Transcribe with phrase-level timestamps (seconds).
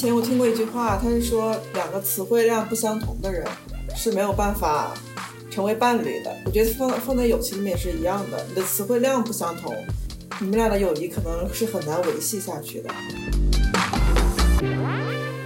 [0.00, 3.46] 前我听过一句话，他是说两个词汇量不相同的人
[3.94, 4.94] 是没有办法
[5.50, 6.34] 成为伴侣的。
[6.46, 9.76] 我觉得放放在友情里面也是一样的，你的词汇量不相同，
[10.40, 12.88] 你们俩的友谊可能是很难维系下去的。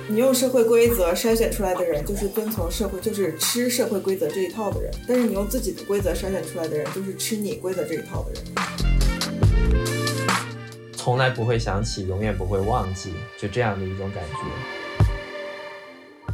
[0.06, 8.53] 你用社会规则筛选出来的人，就是遵从社会，就是吃社会规则这一套的人；但是你用自己的规则筛选出来的人，就是吃你规则这一套的人。
[11.04, 14.38] 从来不会想起，永远不会忘记，就这样的一种感觉。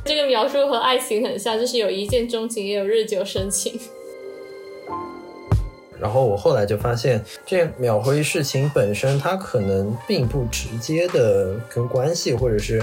[0.05, 3.81] 这个描述和爱情很像，就是有一见钟情，也有日久生情。
[5.99, 12.81] 然后我后来就发现，这秒回事情本身，它可能并不直接的跟关系或者是。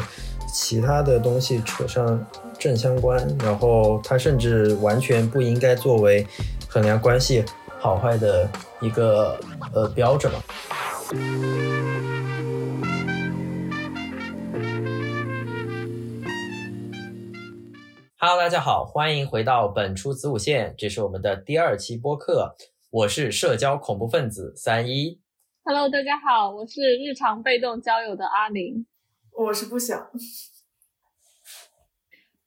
[0.50, 2.26] 其他的东西扯上
[2.58, 6.26] 正相关，然后它甚至完全不应该作为
[6.69, 7.44] 衡量关系
[7.80, 9.38] 好坏的一个
[9.73, 10.40] 呃标准嘛。
[18.20, 22.56] Hello，大家好，欢迎回到本初子午线，这是我们的第二期播客，
[22.90, 25.22] 我是社交恐怖分子三一。
[25.64, 28.88] Hello，大家好，我是日常被动交友的阿玲。
[29.32, 30.09] 我是不想，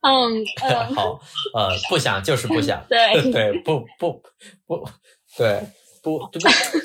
[0.01, 0.45] 嗯，
[0.93, 1.21] 好，
[1.55, 4.21] 呃，不想就是不想， 对 对，不不
[4.67, 4.84] 不，
[5.39, 5.62] 对
[6.03, 6.31] 不不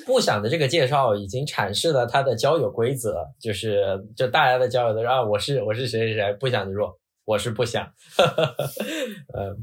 [0.06, 7.86] 不想的这个介绍已经阐释了他的交友规则，就是就大家的交友都是啊，我是我是谁谁谁，不想就说我是不想，
[9.34, 9.58] 嗯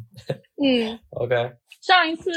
[0.62, 1.34] 嗯， OK，
[1.80, 2.30] 上一次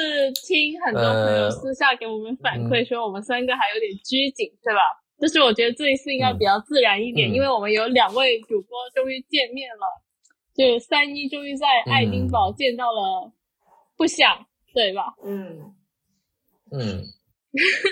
[0.48, 4.80] 听很多朋友私下给我们反馈说我们三个还有点拘谨，对吧？
[5.20, 10.04] 就是我觉得这一次应该比较自然一点，因为我们有两位主播终于见面了，
[10.54, 13.32] 就三一终于在爱丁堡见到了
[13.98, 15.16] 不想，对吧？
[15.24, 15.74] 嗯
[16.72, 17.02] 嗯，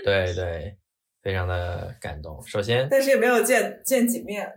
[0.03, 0.75] 对对，
[1.21, 2.45] 非常的感动。
[2.45, 4.51] 首先，但是也没有见见几面。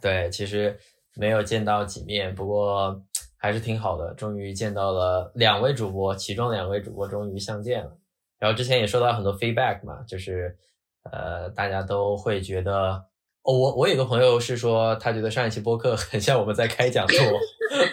[0.00, 0.78] 对，其实
[1.16, 3.02] 没有见到几面，不过
[3.36, 7.96] 还是挺好的，终于见到了两位主播，其中两位主播终于相见了。
[8.38, 10.56] 然后之前也收到很多 feedback 嘛，就是。
[11.12, 12.72] 呃，大家都会觉得，
[13.42, 17.18] 哦，我我有个朋友是说，他觉得上一期播客很像我们在开讲座，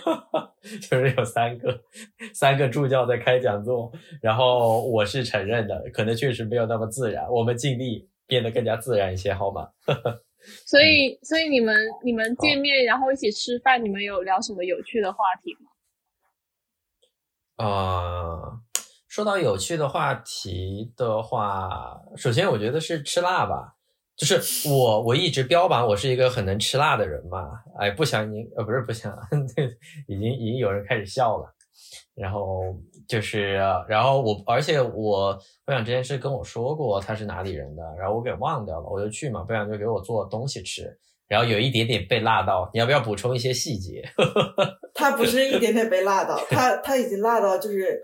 [0.90, 1.78] 就是有三个
[2.34, 9.68] 三个助教在开讲座，然后我是承认的，可能确实没有那么自然，我们尽力变得更加自然一些，好吗？
[10.66, 15.70] 所以，所以你们你们见面然后一起吃饭，你们有聊什么有趣的话题吗？
[17.66, 18.62] 啊。
[19.08, 23.76] 说到有趣的话题的话，首先我觉得是吃辣吧，
[24.16, 27.44] 就是我我一直标榜我是一个很能吃辣的人嘛，
[27.78, 29.14] 哎，不想你呃不是不想，
[30.08, 31.54] 已经已经有人开始笑了，
[32.16, 32.74] 然后
[33.08, 33.54] 就是
[33.88, 40.98] 然后我而且我不想之前是跟我说过他是哪里人的，然后我给忘掉了，我就去嘛，不想就给我做东西吃，
[41.28, 44.04] 然后有一点点被辣到，你要不要补充一些细节？
[44.94, 48.04] 他不是一点点被辣到，他他已经辣到就是。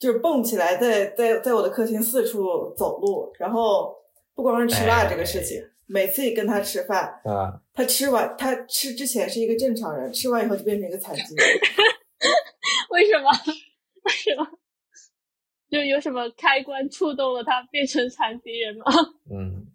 [0.00, 3.94] 就是蹦起来，在在在我的客厅四处走路，然后
[4.34, 11.46] 不光是吃辣这个事情，每次一跟他吃饭，啊，他吃完他吃之前是一个正常人，吃完以后就变成一个残疾人。
[12.90, 13.30] 为什么？
[14.04, 14.46] 为什么？
[15.70, 18.84] 就有什么开关触动了他变成残疾人吗？
[19.30, 19.66] 嗯，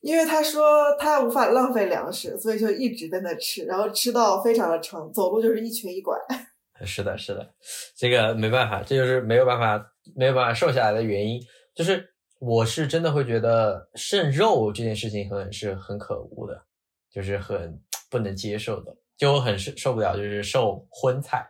[0.00, 6.14] 因为他说他无法浪费粮食，所以就一直在那吃，然后吃到非常的撑，走路就是一瘸一拐。
[6.84, 7.54] 是的，是的，
[7.96, 9.82] 这个没办法，这就是没有办法，
[10.14, 11.40] 没有办法瘦下来的原因。
[11.74, 12.06] 就是
[12.40, 16.62] 我是真的会觉得剩肉这件事情很是很可恶的，
[17.10, 17.80] 就是很
[18.10, 21.44] 不能接受的，就我很受受不了，就是受荤菜，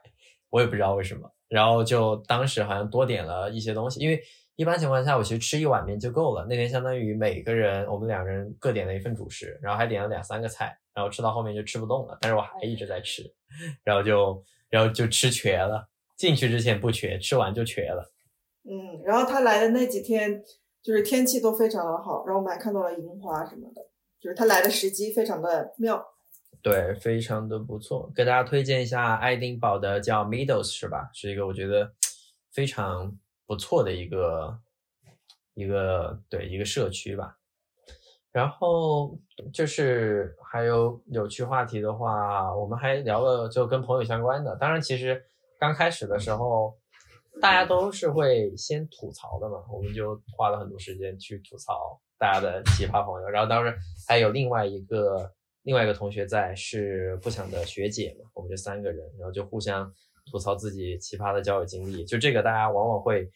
[0.50, 1.30] 我也不知道为什么。
[1.48, 4.22] 然后就当时好像多点了一些东西，因为
[4.56, 6.46] 一般情况下我其实吃一碗面就够了。
[6.48, 13.22] 那天相当于每个人我们两人各点了一份主食，然后还点了两三个菜，然后吃到后面就吃不动了，但是我还一直在吃，
[13.84, 14.44] 然后就。
[14.70, 18.12] 然后就吃瘸了，进去之前不瘸，吃完就瘸了。
[18.68, 20.42] 嗯，然后他来的那几天，
[20.82, 23.80] 就是天气都非常的好，然后我们还看到了樱花什么的，
[24.20, 26.04] 就是他来的时机非常的妙。
[26.62, 31.08] 对，非常的不错，给大家推荐一下爱丁堡的叫 Meadows 是吧？
[31.14, 31.92] 是一个我觉得
[32.52, 33.16] 非常
[33.46, 34.58] 不错的一个
[35.54, 37.36] 一个对一个社区吧。
[38.30, 39.18] 然后
[39.52, 44.54] 就是还有有趣话题的话，我们还聊了就跟朋友相关的。
[44.56, 45.24] 当然，其实
[45.58, 46.76] 刚开始的时候，
[47.40, 53.28] 大家都是会先吐槽的嘛，我们就花了很多时间去吐槽大家的奇葩朋友。
[53.28, 53.74] 然后当时
[54.06, 55.32] 还有另外一个
[55.68, 59.92] 另外一个同学在，是不想的学姐嘛，我们就三个人，然后就互相
[60.24, 62.06] 吐槽自己奇葩的交友经历。
[62.06, 63.30] 就这个，大家往往会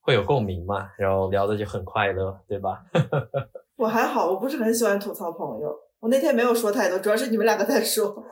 [0.00, 2.84] 会有共鸣嘛，然后聊的就很快乐，对吧？
[3.74, 8.24] 我还好，我不是很喜欢吐槽朋友，我那天没有说太多，主要是你们两个在说，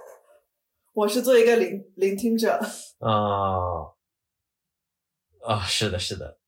[0.95, 2.53] 我是做一个聆聆听者。
[3.01, 3.91] 啊
[5.43, 6.39] 啊，是的，是的。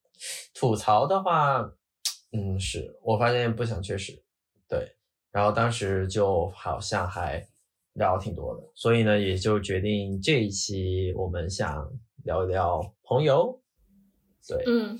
[0.54, 1.68] 吐槽的话，
[2.30, 4.22] 嗯，是我发现不想确实
[4.68, 4.94] 对，
[5.32, 7.44] 然后当时就好像还
[7.94, 11.90] 聊挺多的，所以呢，也就决定这一期我们想
[12.24, 13.60] 聊一聊朋友，
[14.46, 14.98] 对，嗯，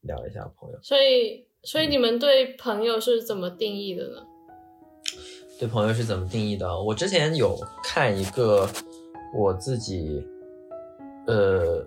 [0.00, 0.78] 聊一下朋友。
[0.82, 4.26] 所以，所以你们对朋友是怎么定义的呢？
[5.60, 6.82] 对朋友是怎么定义的？
[6.82, 8.68] 我之前有看一个
[9.36, 10.26] 我自己，
[11.26, 11.86] 呃。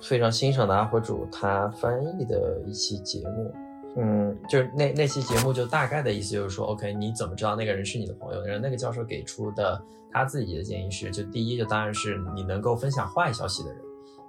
[0.00, 3.52] 非常欣赏的 UP 主，他翻译的一期节目，
[3.96, 8.42] 嗯，就是那那期节目就大概的意思就是说，OK，你怎么知道那个人是你的朋友？
[8.42, 9.82] 然后那个教授给出的
[10.12, 13.80] 他自己的建议是，就第一，就当然是你能够分享坏消息的人，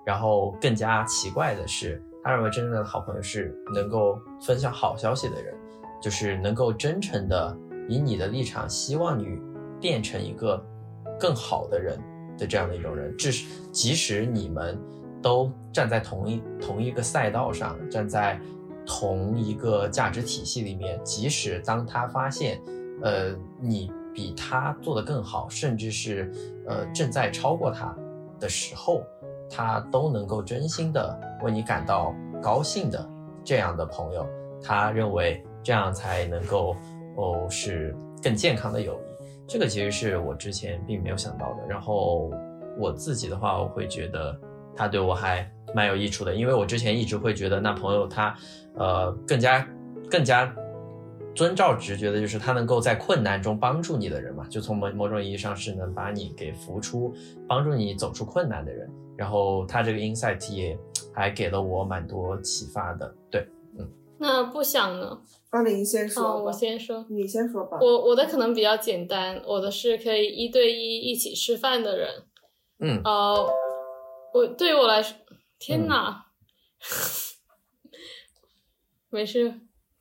[0.06, 5.54] 然后更加奇怪的是，他认为真正的好朋友是能够分享好消息的人，
[6.02, 7.56] 就是能够真诚的
[7.88, 9.28] 以你的立场希望你
[9.80, 10.64] 变成一个
[11.20, 12.00] 更好的人
[12.38, 13.32] 的这样的一种人，至
[13.72, 14.80] 即使你们。
[15.22, 18.40] 都站在同一同一个赛道上，站在
[18.92, 21.00] 同一个价值体系里面。
[21.04, 22.60] 即使当他发现，
[23.04, 26.32] 呃，你比他做得更好，甚至是
[26.68, 27.96] 呃正在超过他
[28.40, 29.04] 的时候，
[29.48, 33.08] 他都能够真心的为你感到高兴的
[33.44, 34.26] 这样的朋友，
[34.64, 36.76] 他认为这样才能够
[37.16, 39.26] 哦是更健康的友谊。
[39.48, 41.68] 这个其实是我之前并没有想到的。
[41.68, 42.32] 然后
[42.80, 44.36] 我自己的话，我会觉得。
[44.76, 48.36] 他对我还蛮有益处的，因为我之前一直会觉得那朋友他，
[48.76, 49.68] 呃，更加
[50.10, 50.54] 更加
[51.36, 57.14] 遵照直觉的，就是他能够在困难中帮助你的人嘛，就从某某种意义上是能把你给扶出，
[57.48, 58.90] 帮助你走出困难的人。
[59.16, 60.78] 然后他这个 insight 也
[61.14, 63.14] 还给了我蛮多启发的。
[63.30, 63.88] 对，嗯。
[64.18, 65.20] 那不想呢？
[65.52, 67.78] 阿林先说，我先说，你先说吧。
[67.82, 72.10] 我我的可能比较简单，我的是可以一对一一起吃饭的人。
[72.80, 73.02] 嗯。
[73.04, 73.50] 呃。
[74.32, 75.18] 我对于我来说，
[75.60, 76.24] 天呐，
[79.10, 79.54] 没事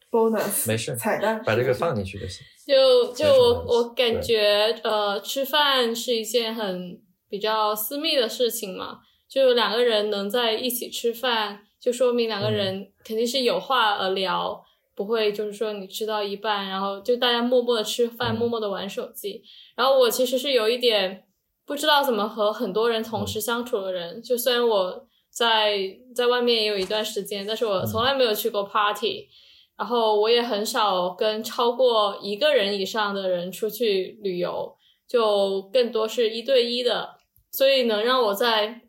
[0.09, 2.47] ，bonus，没事，彩蛋，把这个放进去就行。
[2.65, 9.01] 就就我我感觉，呃，吃饭是一件很比较私密的事情嘛。
[9.29, 14.65] 就两个人能在一起吃饭，就说明两个人肯定是有话而聊，
[14.95, 19.43] 不会就是说你吃到一半，然后就大家默默的吃饭，默默的玩手机。
[19.75, 21.25] 然后我其实是有一点。
[21.67, 25.07] 不知道怎么和很多人同时相处的人，就虽然我
[25.39, 29.29] 在在外面也有一段时间，但是我从来没有去过 party，
[29.77, 34.77] 然后我也很少跟超过一个人以上的人出去旅游，
[35.07, 37.21] 就更多是一对一的，
[37.53, 38.81] 所以能让我在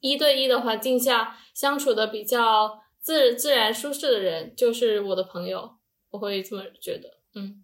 [0.00, 5.76] 一对一的环境下相处的比较自自然舒适的人，就是我的朋友，
[6.10, 7.62] 我会这么觉得，嗯。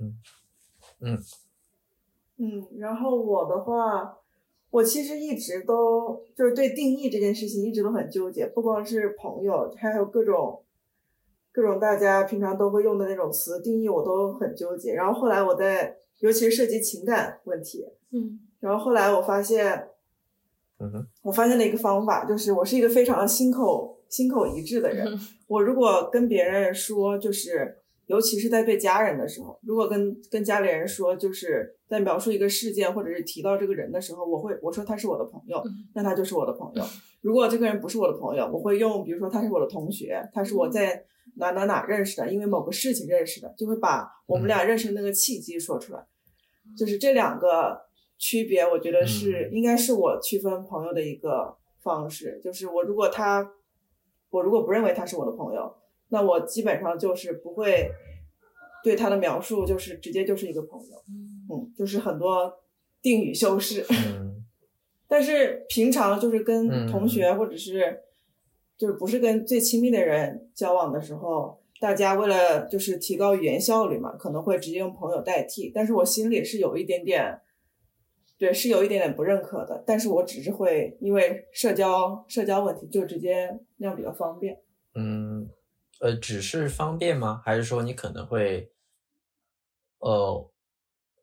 [0.00, 0.18] 嗯。
[1.02, 1.18] 嗯。
[2.38, 4.16] 嗯，然后我的话，
[4.70, 10.62] 我其实一直都就是对定义这件事情一直都很纠结，不光是朋友，还有各种
[11.52, 14.94] 各种大家平常都会用的那种词定义，我都很纠结。
[14.94, 19.88] 然后后来我在，尤其是涉及情感问题，嗯，然后后来我发现，
[20.78, 27.78] 嗯哼，我发现了一个方法，就是我是一个非常心口心口一致的人，我如果跟别人说，就是。
[28.06, 35.60] 尤其是在对家人的时候，如果跟跟家里人说，就是在描述一个事件或者是提到这个人的时候，我会我说他是我的朋友，
[35.94, 36.84] 那他就是我的朋友。
[37.20, 41.04] 如果这个人不是我的朋友，我会用比如说他是我的同学，他是我在
[41.38, 46.06] 哪哪哪认识的，因为某个事情认识的，就会把我们俩认识的那个契机说出来。
[46.78, 47.80] 就是这两个
[48.18, 52.40] 区别，我觉得是应该是我区分朋友的一个方式。
[52.40, 53.50] 就是我如果他，
[54.30, 55.74] 我如果不认为他是我的朋友。
[56.08, 57.90] 那我基本上就是不会
[58.82, 61.02] 对他的描述，就是直接就是一个朋友，
[61.50, 62.52] 嗯，就是很多
[63.02, 63.84] 定语修饰。
[65.08, 68.00] 但是平常就是跟同学或者是
[68.76, 75.70] 就是不是跟最亲密的人交往的时候，大家为了就是提高语言效率嘛，可能会直接用朋友代替。
[75.74, 77.40] 但是我心里是有一点点，
[78.36, 79.82] 对，是有一点点不认可的。
[79.86, 84.58] 但是我只是会因为社交社交问题，就直接那样比较方便。
[84.94, 85.25] 嗯。
[86.00, 87.40] 呃，只是方便吗？
[87.44, 88.70] 还是说你可能会，
[89.98, 90.50] 呃，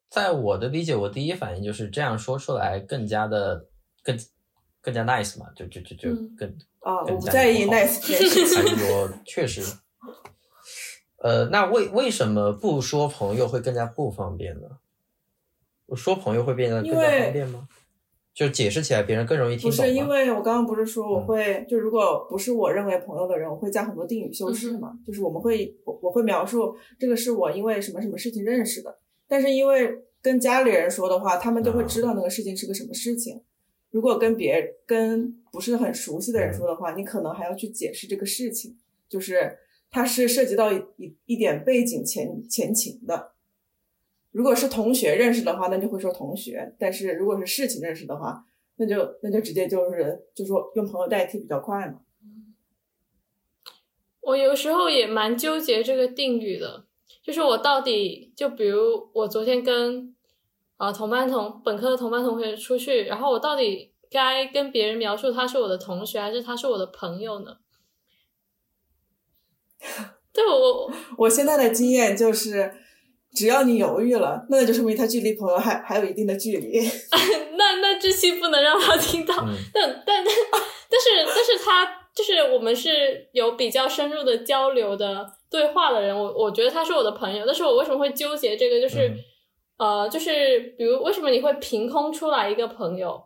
[0.10, 3.68] 在我的理解，我第一反应就是这样说出来更加的
[4.02, 4.18] 更
[4.82, 6.50] 更加 nice 嘛，就就就就更
[6.80, 8.64] 啊，我不在意 nice 这件事情。
[8.64, 9.62] 还是说确实，
[11.18, 14.68] 呃，那为为什么不说朋友会更加不方便呢？
[15.86, 17.68] 我说朋友会变得更加方便吗？
[18.34, 19.70] 就解释起来，别人更容易听懂。
[19.70, 24.94] 不是因为我刚刚不是说我会，就如果不是我认为朋友的人，我会加很多定语修饰嘛？
[25.06, 28.98] 就是我们会，我我会描述这个是我因为什么什么事情认识的。
[29.28, 33.42] 但是因为跟家里人说的话，他们就会知道那个事情是个什么事情。
[33.92, 38.76] 如果跟别跟不是很熟悉的人说的话，你可能还要去解释这个事情，
[39.08, 39.56] 就是
[39.92, 43.33] 它是涉及到一一一点背景前前情的。
[44.34, 48.44] 如果是同学认识的话，那就会说同学；但是如果是事情认识的话，
[48.78, 52.00] 那就那就直接就是就说用朋友代替比较快嘛。
[54.22, 56.84] 我有时候也蛮纠结这个定语的，
[57.22, 60.16] 就是我到底就比如我昨天跟
[60.78, 67.58] 啊同班同本科的同班同学出去，然后我到底该跟别人描述他是我的同学还是他是我的朋友呢？
[70.34, 72.74] 对我我现在的经验就是。
[73.34, 76.80] 只要你犹豫了，那就说明他距离朋友还还有一定的距离。
[77.58, 79.36] 那那这期不能让他听到。
[79.74, 81.86] 但但但但是但是他
[82.16, 87.44] 就是我们是有比较深入的交流的对话的人，我我觉得他是我的朋友。
[87.46, 88.80] 但是我为什么会纠结这个？
[88.80, 89.12] 就是
[89.78, 93.20] 呃，就是比如为什么你会凭空出来一个朋友？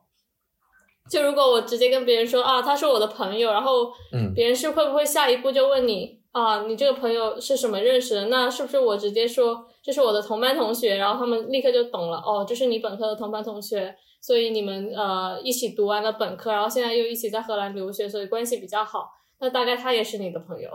[1.12, 3.92] 就如果我直接跟别人说啊，他是我的朋友，然后
[4.34, 8.25] 别人是会不会下一步就问你啊，你这个朋友是什么认识的？
[8.27, 9.67] 那是不是我直接说？
[9.82, 12.17] 这是我的同班同学，然后他们立刻就懂了。
[12.17, 19.10] 哦，这是你本科的同班同学，所以你们呃一起读完了本科，然后现在又一起在荷兰留学，所以关系比较好。
[19.39, 20.70] 那大概他也是你的朋友。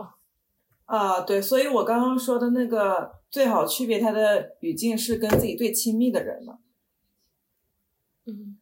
[0.85, 6.57] 啊，对，所以我刚刚说的那个最好区别他的语境是跟自己最亲密的人嘛。
[8.25, 8.57] 嗯，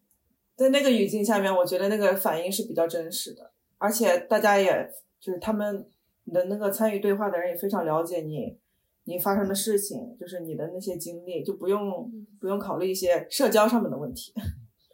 [0.55, 5.89] 在那个语境下面，我觉得那个反应是比较真实的，而且大家也就是他们
[6.25, 8.60] 的那个参与对话的人也非常了解你。
[9.06, 14.32] 你发生的事情，就是你的那些经历，就不用不用考虑一些社交上面的问题。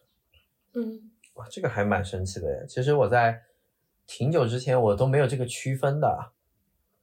[0.74, 2.66] 嗯，哇，这个还蛮神奇的。
[2.66, 3.42] 其实我在
[4.06, 6.32] 挺久之前，我都没有这个区分的。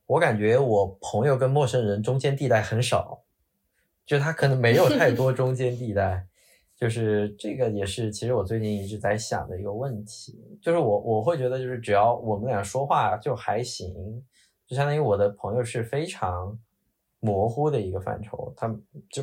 [0.06, 3.24] 我感觉我朋友跟陌生人中间地带很少，
[4.06, 6.26] 就他可能没有太多中间地带。
[6.76, 10.38] 就是这个也是，其实我最近一直在想的一个问题。
[10.62, 13.94] 就是我我会觉得，就是只要我们俩说话就还行，
[14.66, 16.58] 就相当于我的朋友是非常。
[17.20, 18.68] 模糊的一个范畴，它
[19.08, 19.22] 就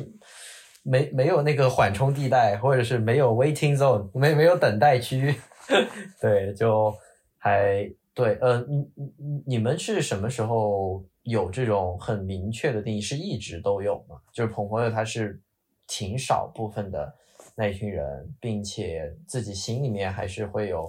[0.82, 5.32] 没没有那个缓冲地带，或者是没有 waiting zone，没没有等待区，
[6.20, 6.92] 对，就
[7.38, 13.00] 还对，呃，你你你们是什么时候有这种很明确的定义？
[13.00, 14.20] 是一直都有吗？
[14.32, 15.40] 就是朋朋友他是
[15.86, 17.14] 挺少部分的
[17.54, 20.86] 那一群人，并且自己心里面还是会有，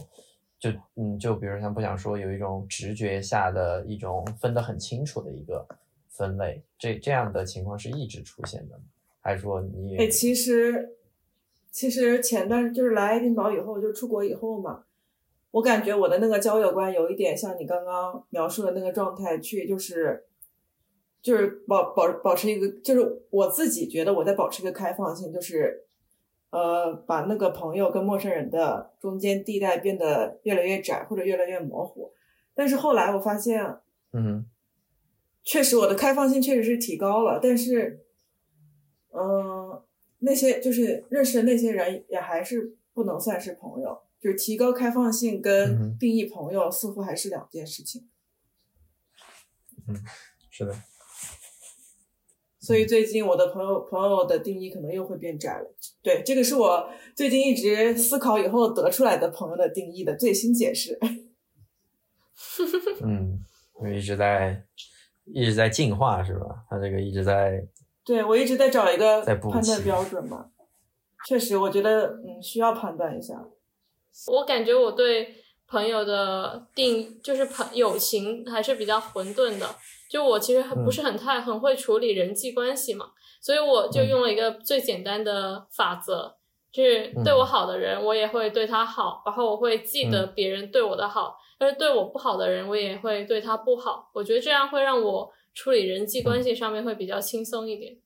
[0.59, 5.65] 就嗯，就比如像不想说有一种直觉下的一种分得很清楚的一个。
[6.15, 8.83] 分类这这样的情况是一直出现的吗？
[9.19, 9.97] 还是说你？
[9.97, 10.95] 哎，其实
[11.71, 14.83] 其实前段就是来爱丁堡以后，就出国以后嘛，
[15.49, 20.23] 我感觉我的那个交友观有一点像你刚刚描述的那个状态，去就是
[21.19, 25.83] 就是保保保持一个，就是我自己觉得我在保持一个开放性，就是
[26.53, 32.13] 呃把那个朋友跟陌生人的中间地带变得越来越窄或者越来越模糊。
[32.53, 33.77] 但是后来我发现，
[34.13, 34.45] 嗯。
[35.45, 38.05] 确实，我的开放性确实是提高了，但是，
[39.11, 39.83] 嗯，
[40.19, 43.99] 那些就是认识的那些人也还是不能算是朋友。
[44.21, 48.07] 就是提高开放性跟定义朋友似乎还是两件事情。
[49.85, 49.93] 嗯，
[50.49, 50.73] 是的。
[52.63, 55.75] 所以最近我的朋友朋友的定义可能又会变窄了。
[56.01, 60.97] 对，这个是我最近一直思考以后得出来的朋友的定义的最新解释。
[63.03, 63.43] 嗯，
[63.73, 64.63] 我一直在。
[65.25, 66.65] 一直在进化是吧？
[66.69, 67.65] 他这个一直在，
[68.03, 70.49] 对我一直在找一个判断标准嘛。
[71.25, 73.41] 确实，我觉得嗯需要判断一下。
[74.27, 75.33] 我感觉我对
[75.73, 79.67] 朋友的定就是朋友情还是比较混沌的。
[80.07, 83.07] 就我其实还不是很太很会处理人际关系嘛，
[83.41, 86.35] 所以我就用了一个最简单的法则，
[86.71, 91.35] 就是对我好的人，我也会对他好，然后我会记得别人对我的好。
[91.57, 94.11] 但是对我不好的人，我也会对他不好。
[94.13, 97.97] 我觉得这样会让我处理人际关系上面会比较轻松一点。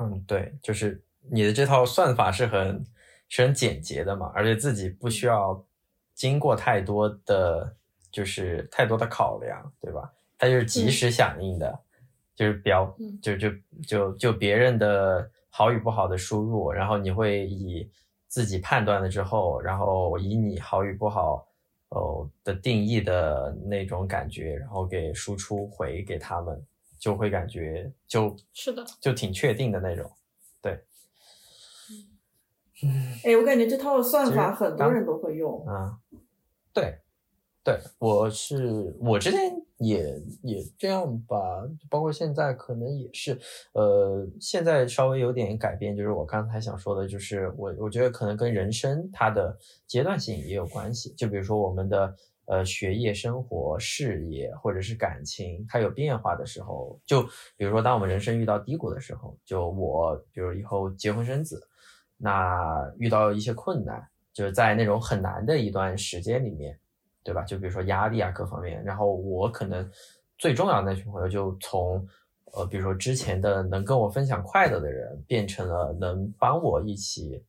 [0.00, 2.84] 嗯，对，就是你的这套算法是很
[3.28, 5.64] 是很简洁的嘛，而且自己不需要
[6.18, 7.74] 经过太多的，
[8.10, 10.12] 就是太多的考量，对吧？
[10.36, 11.80] 它就是及时响应的，
[12.34, 13.50] 就是表，就就
[13.86, 17.88] 就就别人的好与不好的输入，然后你会以
[18.26, 21.46] 自己判断了之后，然后以你好与不好。
[21.90, 26.62] 哦的定义的那种感觉，然后给输出回给他们，
[26.98, 30.12] 就会感觉就是的，就挺确定的那种，对。
[33.24, 35.66] 哎，我感觉这套算法很多人都会用。
[35.66, 35.98] 啊，
[36.72, 36.98] 对，
[37.64, 39.40] 对，我是我之前
[39.78, 41.36] 也也这样吧，
[41.90, 43.38] 包括现在可能也是，
[43.72, 49.56] 呃，现在稍微有点改变，就是我刚才想说的，就是我我觉得可能跟人生它的
[49.86, 52.16] 阶段性也有关系，就比如说我们的
[52.46, 57.22] 呃学业、生活、事业或者是感情，它有变化的时候，就
[57.56, 61.67] 比如说当我们人生遇到低谷的时候，就我比如以后结婚生子，
[62.18, 66.78] 那遇到一些困难，就是在那种很难的一段时间里面。
[67.24, 67.42] 对吧？
[67.42, 68.82] 就比如说压力啊，各方面。
[68.82, 69.86] 然后我可能
[70.38, 72.02] 最重要的那群朋友，就从
[72.54, 77.44] 呃，比如说之前的能跟我分享快乐的人，变成了能帮我一起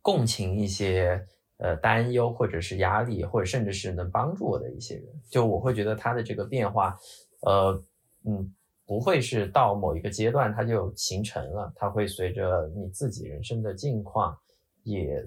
[0.00, 1.22] 共情一些
[1.58, 5.04] 呃担忧或者是压力，或者甚至是能帮助我的一些人。
[5.28, 6.96] 就我会觉得他的这个变化，
[7.42, 7.84] 呃，
[8.24, 8.54] 嗯，
[8.90, 14.36] 不会是到某一个阶段它就形成了，它会随着你自己人生的境况，
[14.82, 15.24] 也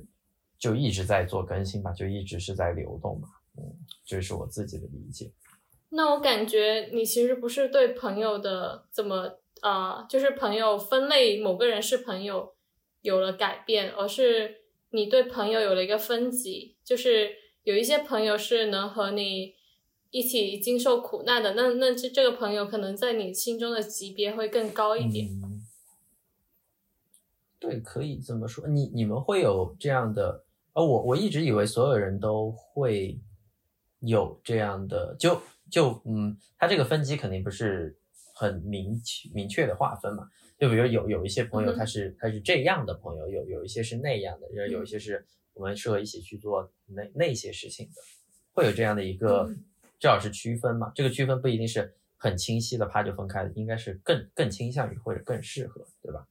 [0.59, 3.29] 就一直在做更新吧，就一直是在流动嘛。
[3.57, 3.63] 嗯，
[4.03, 5.31] 这是我自己的理解。
[5.91, 12.55] 那我感觉你其实不是对朋友的怎么啊，就是朋友分类某个人是朋友
[13.01, 14.57] 有了改变，而是
[14.89, 17.29] 你对朋友有了一个分级，就是
[17.63, 19.53] 有一些朋友是能和你
[20.13, 25.29] 一起经受苦难的，那那这这个朋友可能在你心中的级别会更高一点。
[27.59, 28.65] 对，可以这么说。
[28.67, 30.45] 你你们会有这样的？
[30.71, 33.19] 呃，我我一直以为所有人都会。
[34.05, 35.41] 有这样的，就
[35.71, 37.97] 就嗯，他这个分级肯定不是
[38.35, 39.01] 很明
[39.33, 40.27] 明确的划分嘛。
[40.59, 48.01] 就比如有有一些朋友他是他是这样的朋友，有有一些是那样的，有有一些是我们适合一起去做那那些事情的，
[48.51, 49.49] 会有这样的一个
[50.03, 50.91] 至少是区分嘛。
[50.93, 56.27] 这个区分不一定是很清晰的，啪就分开的，应该是更更倾向于或者更适合，对吧？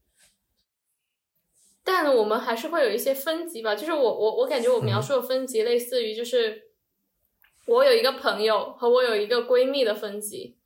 [1.83, 6.69] 但我们还是会有一些分级吧，就是我我我感觉我描述的分级类似于就是。
[7.69, 10.59] 我有一个朋友和我有一个闺蜜的分级，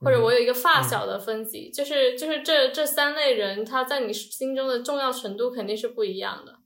[0.00, 6.60] 或者我有一个发小的分级，就是就是这这三类人，他在你心中的重要程度肯定是不一样的。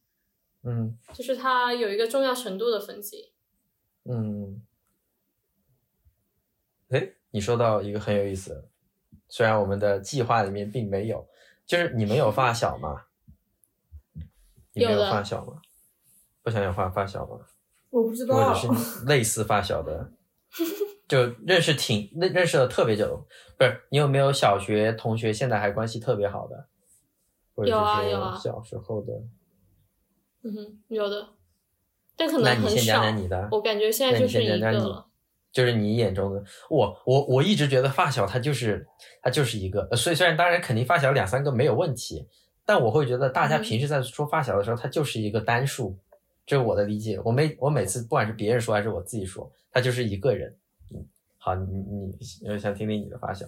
[0.62, 3.32] 嗯，就是他有一个重要程度的分级。
[4.04, 4.47] 嗯，
[6.90, 8.64] 哎，你说到一个很有意思的，
[9.28, 11.26] 虽然我们的计划里面并没有，
[11.66, 13.04] 就是你们有发小吗？
[14.72, 15.60] 你们有发小吗？
[16.42, 17.40] 不想有发发小吗？
[17.90, 20.12] 我不知道，或者是类似发小的，
[21.08, 26.68] 就认识挺认认识了特别久，不是你有没有小学同学现在还关系特别好的？
[27.66, 29.12] 有啊有啊，小时候的，
[30.42, 31.28] 嗯哼，有的，
[32.16, 33.02] 但可能很少。
[33.02, 35.07] 那你的，我感觉现在就是一个，
[35.52, 38.86] 就是你眼中的我我我一直觉得发小他就是
[39.22, 42.26] 他就是一个，所以虽然当然肯定发小两三个没有问题，
[42.64, 45.96] 但我会觉得大家平时在说发小的时候，他就是一个单数。
[46.46, 50.56] 这是我的理解，我每我每次不管是别人说还是我自己说，他就是一个人。
[50.94, 51.04] 嗯，
[51.36, 51.84] 好，你
[52.48, 53.44] 你想听听你的发小？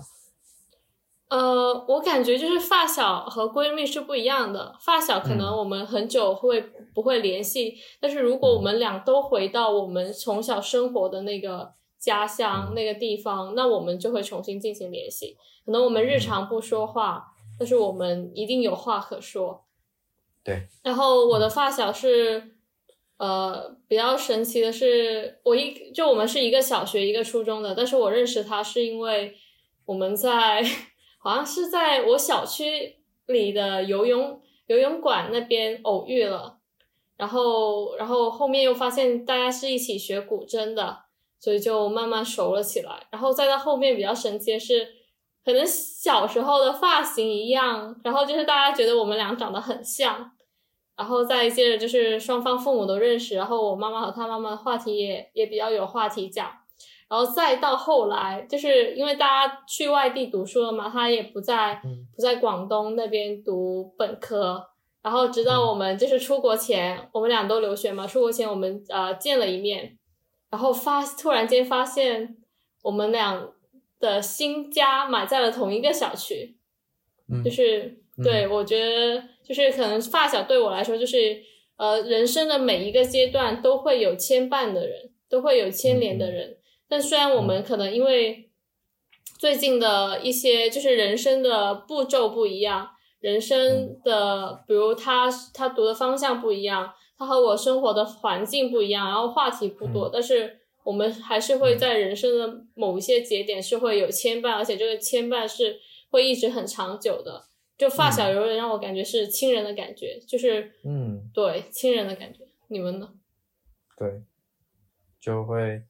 [1.29, 4.77] 呃，我感觉就是发小和闺蜜是不一样的。
[4.83, 6.61] 发小可能我们很久会
[6.93, 15.37] 不会联系，但是如果我们俩都回到我们从小生活的那个家乡那个地方，那我们就会重新进行联系。
[15.65, 17.27] 可能我们日常不说话，
[17.59, 19.67] 但是我们一定有话可说。
[20.43, 20.67] 对。
[20.83, 22.57] 然后我的发小是。
[23.21, 29.35] 呃，比较神奇的是，我一就我们是一个小学一个初中的，但是我认识他是因为
[29.85, 30.65] 我们在
[31.21, 36.61] 好像是在我小区里的游泳游泳馆那边偶遇了，
[37.19, 41.01] 然后然后后面又发现大家是一起学古筝的，
[41.41, 44.87] 所以就慢慢熟了起来，然后再到后面比较神奇的是，
[45.45, 50.31] 可能小时候的发型一样，然后就是大家觉得我们俩长得很像。
[50.97, 56.51] 然后再接着就是双方父母都认识，然后我妈妈和他妈妈话题也也比较有话题讲，
[57.09, 61.81] 然后再到后来，就是因为大家去外地读书了嘛，他也不在
[62.15, 64.63] 不在广东那边读本科，
[65.03, 69.97] 然后直到我们就是出国前，我们俩都留学嘛，出国前我们呃见了一面，
[70.51, 72.37] 然后发突然间发现
[72.83, 73.49] 我们俩
[73.99, 76.57] 的新家买在了同一个小区，
[77.45, 77.99] 就是。
[78.23, 81.43] 对，我觉得就是可能发小对我来说，就是
[81.77, 86.59] 呃，人生的每一个阶段都会有牵绊的人，都会有牵连的人。
[86.87, 88.51] 但虽然我们可能因为
[89.39, 105.79] 最近的一些就是人生的步骤不一样，人生的比如他他读的方向不一样，他和我生活的环境不一样，然后话题不多，但是我们还是会在人生的某一些节点是会有牵绊，而且这个牵绊是
[106.11, 107.45] 会一直很长久的。
[107.77, 112.41] 就发小有点让我感觉是亲人的感觉，就是嗯，对亲人的感觉。
[112.69, 113.11] 你们呢？
[113.99, 114.23] 对，
[115.21, 115.83] 就会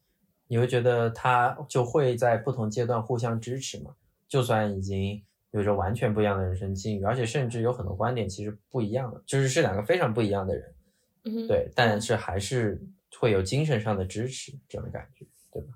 [0.49, 3.95] 你会觉得他就会在不同阶段互相支持嘛？
[4.27, 10.73] 就算已经有着完全不一样的人生境遇，而且甚至有很多观点其实不一样的，就是是两个非常不一样的人，
[11.23, 12.81] 嗯，对，但是还是
[13.19, 15.69] 会有精神上的支持这样的感觉，对吧？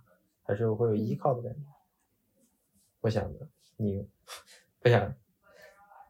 [0.44, 1.60] 还是会有依靠的感觉。
[3.02, 4.08] 我想的，你
[4.80, 5.14] 不想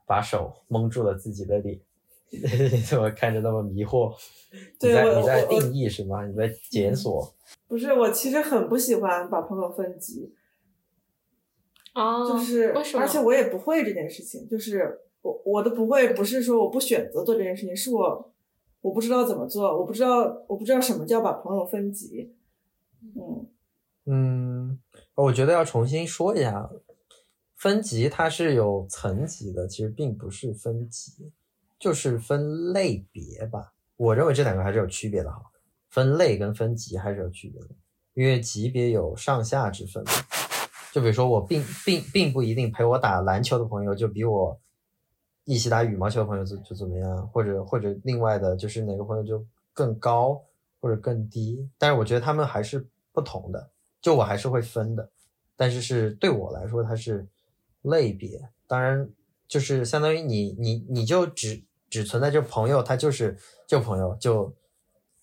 [0.06, 1.78] 把手蒙住了自己的脸，
[2.30, 4.14] 你 怎么看着那么迷惑？
[4.78, 6.26] 对你在你在定义是吗？
[6.26, 7.34] 你在检索？
[7.68, 10.34] 不是，我其实很不喜欢把朋友分级，
[11.94, 13.02] 哦，就是为什么？
[13.02, 18.32] 而且我也不会这件事情，就是我我的不会不是说我不选择做这件事情，是我
[18.86, 22.32] 我不知道怎么做，我不知道我不知道什么叫把朋友分级，
[23.16, 23.48] 嗯，
[24.04, 24.78] 嗯，
[25.16, 26.70] 我觉得要重新说一下，
[27.56, 31.32] 分级它是有层级的，其实并不是分级，
[31.80, 33.72] 就是分类别吧。
[33.96, 35.42] 我认为这两个还是有区别的哈，
[35.88, 37.70] 分类跟分级还是有区别的，
[38.14, 40.04] 因为级别有上下之分。
[40.92, 44.56] 就比如说我并并并不一定陪我打篮球的朋友就比我
[45.46, 50.44] 一起打羽毛球的朋友就就怎么样，或者或者另外的就是哪个朋友就更高
[50.80, 53.70] 或者更低，但是我觉得他们还是不同的。
[54.02, 55.10] 就我还是会分的，
[55.56, 57.26] 但是是对我来说它是
[57.82, 59.08] 类别，当然
[59.48, 64.52] 就是相当于你你你就只只存在就朋友，他就是就朋友，就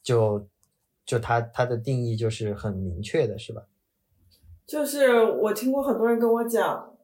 [0.01, 0.45] 就
[1.05, 3.63] 就他他的定义就是很明确的，是吧？
[4.65, 6.97] 就是我听过很多人跟我讲，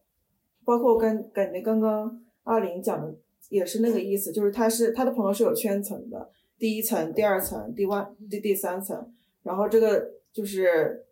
[0.66, 3.16] 包括我感感觉刚刚阿林讲的
[3.50, 11.06] 也是那个意思，就是他是他的朋友是有圈层的，第一层、第二层、第万第第三层，然后这个就是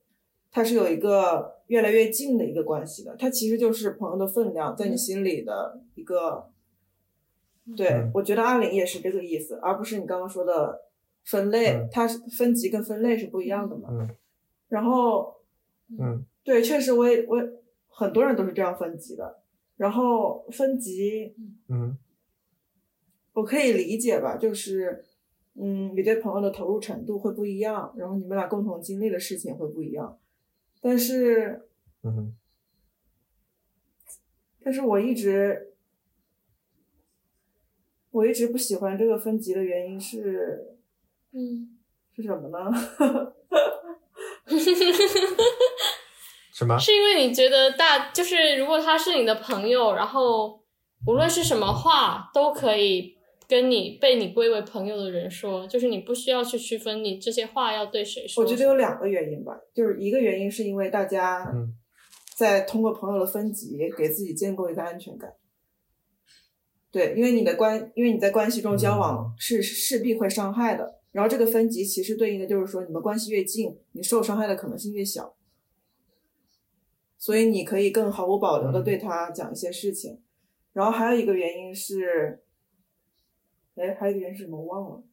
[0.52, 6.50] 他是有一个越来越近的一个关系的，他其实就是朋友的分量在你心里的一个。
[7.76, 10.84] 对，嗯我觉得阿林也是这个意思，而不是你刚刚说的
[11.26, 13.90] 分类，嗯它是分级跟分类是不一样的嘛。
[13.92, 14.08] 嗯
[14.70, 15.36] 然后
[16.00, 17.50] 嗯对，确实我也我也
[17.90, 19.40] 很多人都是这样分级的。
[19.78, 21.34] 然后分级
[21.70, 21.98] 嗯
[23.34, 25.06] 我可以理解吧，就是
[25.54, 30.20] 嗯，你对朋友的投入程度会不一样，然后你们俩共同经历的事情会不一样。
[30.82, 31.68] 但是
[32.04, 32.36] 嗯哼
[34.62, 35.74] 但是我一直
[38.12, 40.76] 我一直不喜欢这个分级的原因是
[41.32, 41.78] 嗯，
[42.16, 42.58] 是什么呢？
[46.58, 46.76] 什么？
[46.80, 50.60] 是因为你觉得大就是如果他是你的朋友，然后
[51.06, 53.16] 无论是什么话都可以
[53.48, 58.44] 跟你被你归为朋友的人说，就是你不需要去区分你这些话要对谁说。
[58.44, 61.76] 我觉得有两个原因吧，就是一个原因是因为大家嗯
[62.36, 65.34] 在通过朋友的分级给自己建构一个安全感。
[66.90, 75.36] 对，因为你的关，因为你在关系中交往是势必会伤害的，然后这个分级其实对应的就是说，你们关系越近，你受伤害的可能性越小，
[77.18, 80.22] 所以你可以更毫无保留的对他讲一些事情。
[80.74, 82.44] 然后还有一个原因是，
[83.76, 84.58] 哎，还有一个原因是什么？
[84.58, 85.04] 我忘了。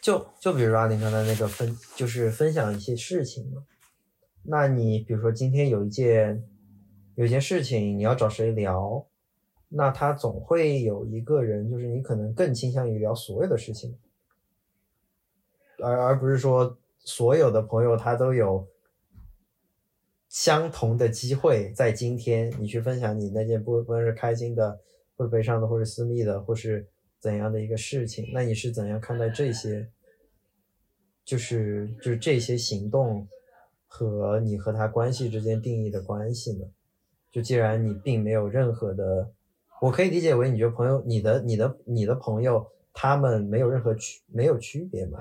[0.00, 3.64] 就就比如说阿林刚才那个分，就是分享一些事情嘛。
[4.44, 6.46] 那你比如说今天有一件
[7.16, 9.04] 有一件事情，你要找谁聊，
[9.70, 13.98] 那他总会有一个人，就是你可能更倾向于聊所有的事情，
[15.78, 18.68] 而而不是说所有的朋友他都有
[20.36, 24.78] 相同的机会，在今天你去分享你那件不不论是开心的，
[25.16, 26.86] 或者悲伤的，或者私密的，或是
[27.18, 29.88] 怎样的一个事情，那你是怎样看待这些？
[31.24, 33.26] 就是就是这些行动
[33.86, 36.66] 和你和他关系之间定义的关系呢？
[37.32, 39.32] 就既然你并没有任何的，
[39.80, 45.18] 我可以理解为你觉得朋友，你的你的你的朋友他们没有任何区没有区别吗？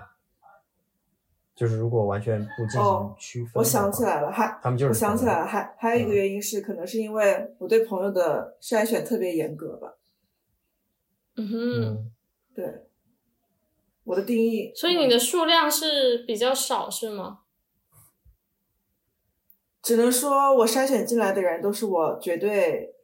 [1.56, 9.96] 就是如果完全不进行哦区分、我想起，来了，还他们就是我想起来了，还还有一个嗯原因是，可能是因为我对朋友的筛选特别严格吧。
[11.38, 12.12] 嗯哼，嗯
[12.54, 12.88] 对，
[14.04, 14.72] 我的定义。
[14.76, 17.40] 所以你的数量是比较少是吗？
[19.82, 22.96] 只能说我筛选进来的人都是我绝对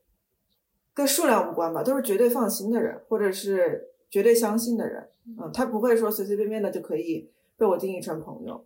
[0.94, 5.10] 跟数量无关吧，都是绝对放心的人，或者是绝对相信的人。
[5.40, 7.30] 嗯，他不会说随随便便的就可以
[7.62, 8.65] 被我定义成朋友。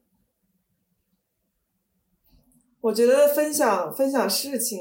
[2.80, 4.80] 我觉得分享分享事情，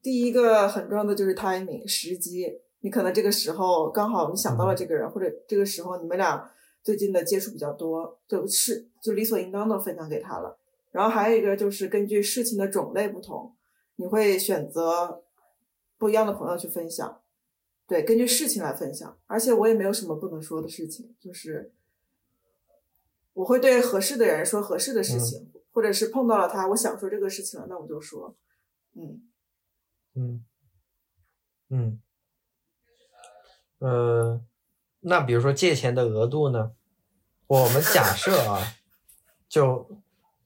[0.00, 2.60] 第一个很重要的就是 timing 时机。
[2.82, 6.48] 你可能这个时候刚好你想到了这个人，或者这个时候你们俩
[6.84, 10.56] 最近的接触比较多，就是就理所应当的分享给他了。
[10.92, 13.56] 然后还有一个就是根据事情的种类不同，
[13.96, 15.24] 你会选择
[15.98, 17.20] 不一样的朋友去分享。
[17.88, 19.18] 对，根据事情来分享。
[19.26, 21.72] 而且我也没有什么不能说的事情，就是
[23.34, 28.36] 我会对合适的人说合适的事情，或者是碰到了他，我想说这个事情了，那我就说，
[28.94, 29.22] 嗯
[30.14, 30.44] 嗯
[31.70, 32.00] 嗯，
[33.78, 34.40] 呃，
[35.00, 36.72] 那比如说借钱的额度呢？
[37.46, 38.60] 我们假设啊，
[39.46, 39.86] 就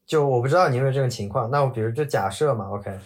[0.04, 2.98] 就我不知道你有没有这种情况，那我比如就假设嘛，OK，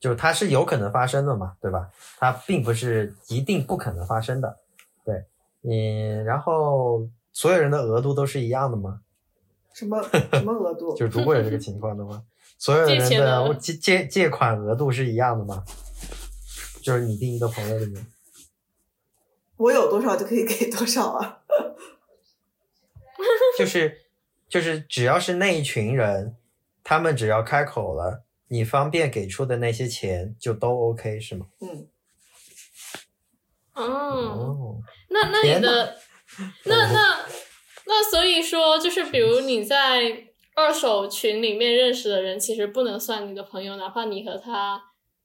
[0.00, 1.90] 就它是有可能发生的嘛，对吧？
[2.18, 4.60] 它并不是一定不可能发生的，
[5.04, 5.26] 对，
[5.62, 9.02] 嗯，然后所有人的额度都是一样的吗？
[9.74, 10.00] 什么
[10.32, 10.94] 什么额度？
[10.96, 12.22] 就如果有这个情况的话，
[12.56, 15.64] 所有人的借借借款额度是一样的吗？
[16.80, 18.06] 就是你第一个朋友里面，
[19.56, 21.40] 我有多少就可以给多少啊？
[23.58, 24.02] 就是
[24.48, 26.36] 就是只要是那一群人，
[26.82, 31.46] 他们只要开口了，你方便给出的那些钱就都 OK 是吗？
[31.60, 31.88] 嗯。
[33.72, 35.96] 哦，那那你的
[36.64, 37.26] 那那。
[37.86, 44.82] 那所以说，就是比如你在二手群里面认识的人，其实不能算你的朋友，哪怕你和他，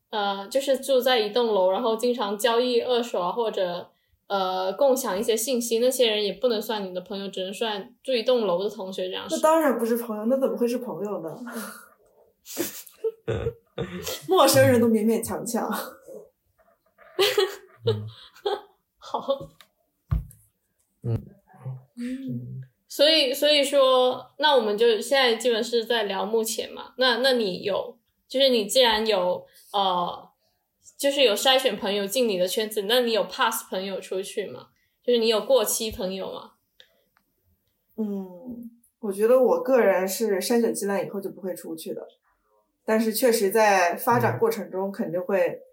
[0.10, 3.89] 呃，就是住在一栋楼，然后经常交易二手啊，或者
[4.28, 9.26] 呃共享一些信息，那些人也不能算你的朋友，只能算住一栋楼的同学这样。
[9.30, 11.30] 那当然不是朋友，那怎么会是朋友呢？
[14.28, 15.69] 陌生人都勉勉强强。
[18.98, 19.50] 好。
[21.04, 21.22] 嗯。
[22.00, 26.94] 嗯，所以所以说，那我们就现在基本是在聊目前嘛。
[26.98, 30.30] 那那你有，就是你既然有呃，
[30.98, 34.70] 就是有筛选朋友进你的圈子，那你有 pass 朋友出去吗？
[35.04, 36.54] 就是你有过期朋友吗？
[37.98, 42.08] 嗯，我觉得我个人是筛选进来以后就不会出去的，
[42.86, 45.64] 但是确实在发展过程中肯定会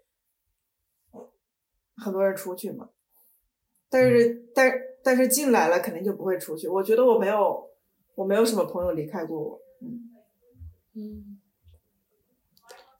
[1.95, 2.89] 很多人出去嘛。
[3.89, 4.69] 但是，但
[5.07, 6.67] 但是进来了肯定就不会出去。
[6.67, 7.69] 我觉得我没有，
[8.13, 9.61] 我没有什么朋友离开过我。
[9.79, 10.11] 嗯
[10.95, 11.39] 嗯，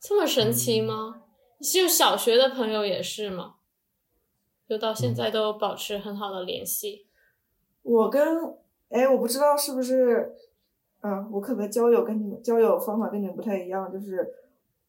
[0.00, 1.24] 这么神奇吗？
[1.60, 3.56] 就小学的朋友也是吗？
[4.66, 7.06] 就到现在都保持很好的联系。
[7.82, 8.56] 我跟
[8.88, 10.34] 哎，我不知道是不是，
[11.02, 14.26] 嗯，我可能交友跟你们交友方法跟你们不太一样，就是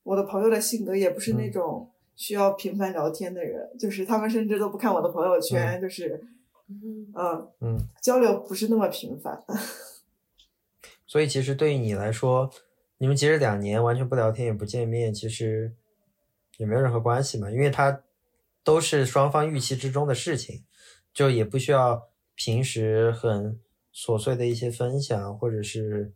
[0.03, 1.91] 我的朋友的性格也不是那种。
[2.15, 6.21] 需要频繁聊天的人，就是他们甚至都不看我的朋友圈，就是，
[6.69, 9.43] 嗯嗯，交流不是那么频繁。
[11.07, 12.49] 所以其实对于你来说，
[12.99, 15.73] 你们其实两年完全不聊天也不见面，其实
[16.57, 18.03] 也没有任何关系嘛，因为他
[18.63, 20.63] 都是双方预期之中的事情，
[21.13, 23.59] 就也不需要平时很
[23.93, 26.13] 琐碎的一些分享，或者是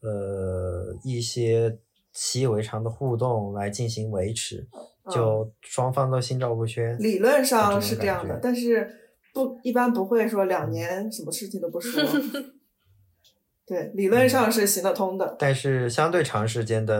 [0.00, 1.78] 呃一些
[2.12, 4.68] 习以为常的互动来进行维持。
[5.10, 12.02] 就双方都心照不宣，理论上是这样的，但是不一般不会说两年什么事情都不说。
[13.66, 16.94] 对，理论上是行得通的，但是相对长时间的，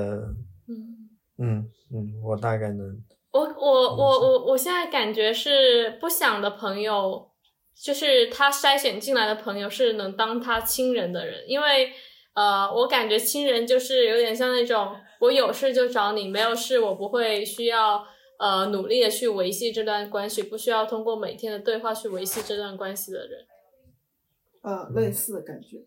[0.68, 3.02] 嗯嗯嗯，我大概能。
[3.32, 7.30] 我我我我我现在感觉是不想的朋友，
[7.74, 11.90] 就是他筛选进来的朋友是能当他亲人的人，因为
[12.34, 14.94] 呃，我感觉亲人就是有点像那种。
[15.20, 18.04] 我有事就找你，没有事我不会需要
[18.38, 23.46] 呃努力的去维系这段关系，不需要通过每天的对话去维系这段关系的人。
[24.62, 25.78] 呃，类似的感觉，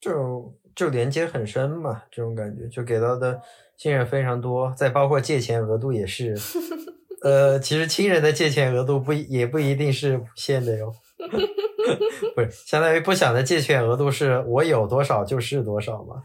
[0.00, 3.40] 就就连接很深嘛，这种感觉就给到的
[3.76, 6.34] 信任非常多，再包括借钱额度也是，
[7.22, 10.92] 呃，其实亲人的借钱额度不也不一定是无限的哟，
[12.34, 16.24] 不是，相当于不想的借钱额度是我有多少就是多少嘛。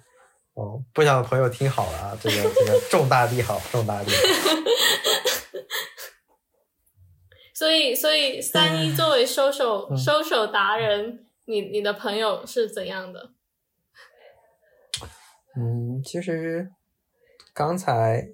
[0.58, 4.15] 哦，不想的朋友听好了啊，这个这个重大利好，重大利好。
[7.54, 13.34] 所以，所以三一作为收手收手达人，你你的朋友是怎样的？
[15.56, 16.72] 嗯，其实
[17.54, 18.32] 刚才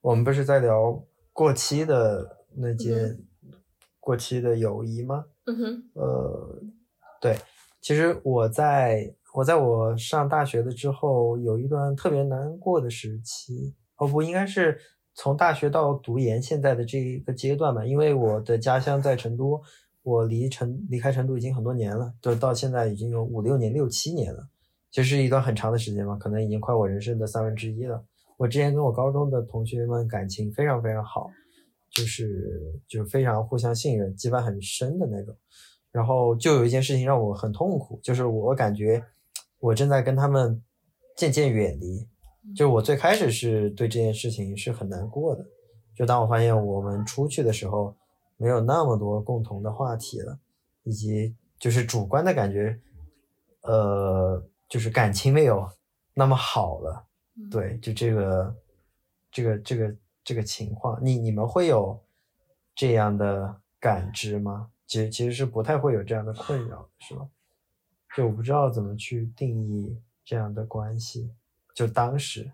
[0.00, 1.02] 我们不是在聊
[1.32, 3.18] 过期的那件
[3.98, 5.24] 过期的友谊吗？
[5.46, 5.90] 嗯哼。
[5.94, 6.62] 呃，
[7.20, 7.36] 对，
[7.80, 9.12] 其实我在。
[9.34, 13.74] 我在我上大学的之后，有一段特别难过的时期。
[13.96, 14.78] 哦，不应该是
[15.14, 17.82] 从大学到读研现在的这一个阶段吧？
[17.84, 19.58] 因为我的家乡在成都，
[20.02, 24.46] 我离成离开成都已经很多年了，就到现在已经有五六年、六七年了，
[24.90, 28.04] 其实是一段很长的时间嘛，可能已经快我人生的三分之一了。
[28.36, 31.30] 我之前跟我高中的同学们感情非常非常好，
[31.90, 35.34] 就是就是非常互相信任，羁绊很深的那种。
[35.90, 39.02] 然后就有一件事情让我很痛苦，就是我感觉。
[39.62, 40.60] 我正在跟他们
[41.16, 42.08] 渐渐远离，
[42.52, 45.46] 就我最开始是对这件事情是很难过的，
[45.94, 47.96] 就当我发现我们出去的时候
[48.36, 50.36] 没有那么多共同的话题了，
[50.82, 52.76] 以及就是主观的感觉，
[53.60, 55.64] 呃，就是感情没有
[56.12, 57.06] 那么好了。
[57.36, 58.56] 嗯对，就这个
[59.30, 62.02] 这个这个这个情况，你你们会有
[62.74, 64.70] 这样的感知吗？
[64.88, 67.28] 其实其实是不太会有这样的困扰，是吧？
[68.16, 71.30] 就我不知道怎么去定义这样的关系。
[71.74, 72.52] 就当时，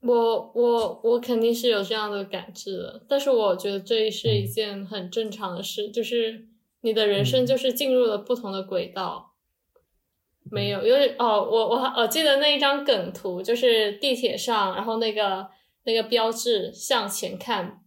[0.00, 6.48] 我我我肯定是有这样的感知的，但是我觉得这是一嗯件很正常的事，就是
[6.80, 9.34] 你的人生嗯就是进入了不同的轨道。
[10.48, 15.48] 没有，因为哦，我我我记得那一张梗图，就是地铁上，然后那个
[15.82, 17.82] 那个标志向前看，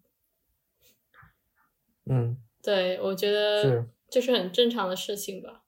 [2.06, 5.64] 嗯，对我觉得是就是很正常的事情吧。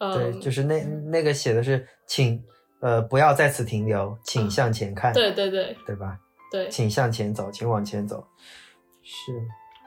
[0.00, 2.42] 嗯，对，就是那那个写的是，请
[2.80, 6.18] 呃不要在此停留，请向前看，对对对对吧？
[6.50, 8.26] 对，请向前走，请往前走。
[9.02, 9.32] 是，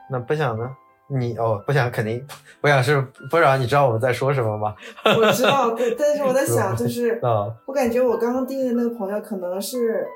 [0.10, 0.70] 那不想呢？
[1.08, 2.26] 你哦，不想肯定
[2.62, 3.00] 不想是
[3.30, 4.74] 不想你知道我们在说什么吗？
[5.04, 10.08] 我知道，对，但是我在想，就是啊我感觉我刚刚定义的那个朋友，可能是，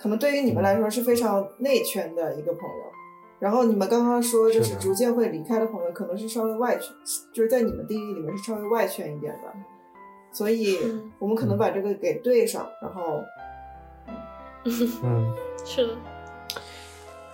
[0.00, 2.84] 可能对于你们来说是非常内圈的一个朋友，
[3.44, 6.96] 然后你们刚刚说就是逐渐会离开的朋友，可能是稍微外圈，
[7.30, 9.52] 就是在你们定义里面是稍微外圈一点的，
[10.32, 13.22] 所以嗯我们可能把这个给对上，然后
[15.04, 15.30] 嗯，
[15.62, 15.94] 是的，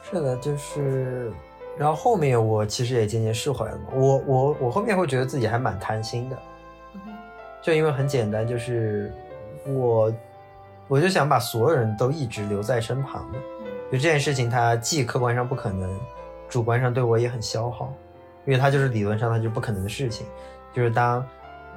[0.02, 1.32] 是的，就是，
[1.78, 3.84] 然后后面我其实也渐渐释怀了嘛。
[3.94, 6.36] 我我我后面会觉得自己还蛮贪心的，
[7.62, 9.12] 就因为很简单，就是
[9.64, 10.12] 我
[10.88, 13.38] 我就想把所有人都一直留在身旁的。
[13.90, 15.98] 就这件事情，它既客观上不可能，
[16.48, 17.92] 主观上对我也很消耗，
[18.44, 20.26] 因为它就是理论上它就是不可能的事情。
[20.72, 21.26] 就是当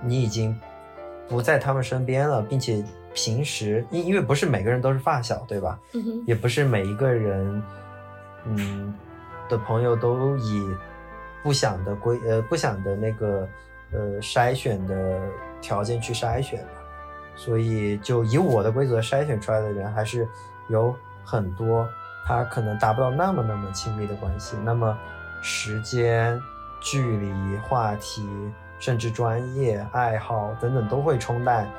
[0.01, 0.55] 你已经
[1.27, 2.83] 不在他们身边了，并且
[3.15, 5.79] 平时因因为不是每个人都是发小，对吧？
[5.93, 7.63] 嗯哼，也不是每一个人，
[8.45, 8.93] 嗯，
[9.49, 10.67] 的朋友都以
[11.41, 13.47] 不想的规呃不想的那个
[13.91, 15.19] 呃筛选的
[15.61, 16.67] 条件去筛选的，
[17.35, 20.27] 所以就以我的规则筛选出来的人还是
[20.69, 20.95] 有
[21.25, 21.87] 很多，
[22.25, 24.97] 他可能达不到那么那么亲密的关系，那么
[25.41, 26.41] 时间、
[26.79, 28.27] 距离、话题，
[28.79, 31.69] 甚至专业、爱好等等都会冲淡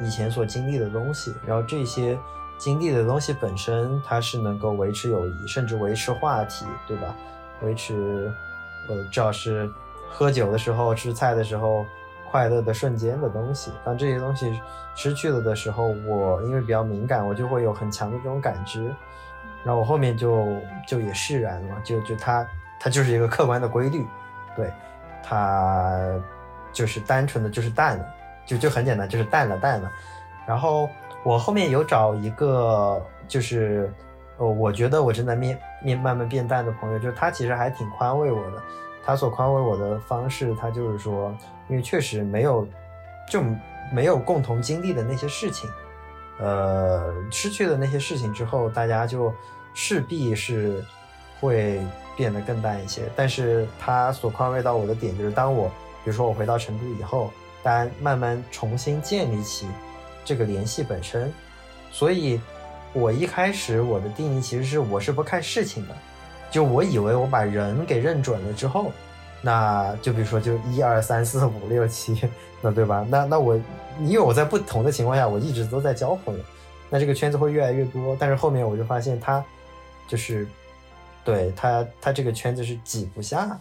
[0.00, 2.18] 以前所经历的东西，然后这些
[2.58, 7.14] 经历的东西本身，它是能够维持友谊，甚至维持话题，对吧？
[7.62, 8.32] 维持，
[8.88, 9.70] 呃，至少是
[10.08, 11.84] 喝酒的时候、吃菜的时候
[12.30, 13.72] 快乐的瞬间的东西。
[13.84, 14.60] 当这些东西
[14.94, 18.92] 失去了的时候，我因为比较敏感，我就会有很强的这种感知，
[19.64, 20.46] 然后我后面就
[20.86, 22.46] 就也释然了，就就它
[22.80, 24.06] 它就是一个客观的规律，
[24.56, 24.70] 对，
[25.22, 25.98] 它
[26.72, 28.06] 就是单纯的就是淡了。
[28.44, 29.88] 就就很简单，就是淡了淡了。
[30.48, 30.88] 然后
[31.24, 33.88] 我后面有找一个，就是
[34.36, 38.60] 呃，我觉得我正在面面慢慢变淡的朋友，就是他其实还挺宽慰我的。
[39.04, 41.32] 他所宽慰我的方式，他就是说，
[41.68, 42.66] 因为确实没有
[43.30, 43.40] 就
[43.92, 45.70] 没有共同经历的那些事情，
[46.42, 49.32] 呃，失去了那些事情之后，大家就
[49.72, 50.84] 势必是
[51.40, 51.80] 会
[52.16, 53.02] 变得更淡一些。
[53.14, 55.68] 但是他所宽慰到我的点，就是当我
[56.04, 57.30] 比如说我回到成都以后。
[57.64, 59.68] 但慢慢重新建立起
[60.24, 61.32] 这个联系本身，
[61.92, 62.40] 所以
[62.92, 65.94] 我一开始我的定义其实是我是不看事情的，
[66.50, 68.90] 就我以为我把人给认准了之后，
[69.40, 72.28] 那就比如说就一二三四五六七，
[72.60, 73.06] 那对吧？
[73.08, 73.56] 那那我
[74.00, 76.44] 因为我在不同的情况下，我一直都在交朋友，
[76.90, 78.16] 那这个圈子会越来越多。
[78.18, 79.44] 但是后面我就发现他
[80.08, 80.46] 就是
[81.24, 83.60] 对他他这个圈子是挤不下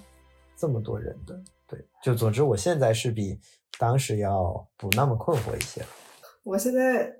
[0.56, 3.40] 这么多人的，对，就总之我现在是比。
[3.80, 5.82] 当时要不那么困惑一些。
[6.44, 7.16] 我现在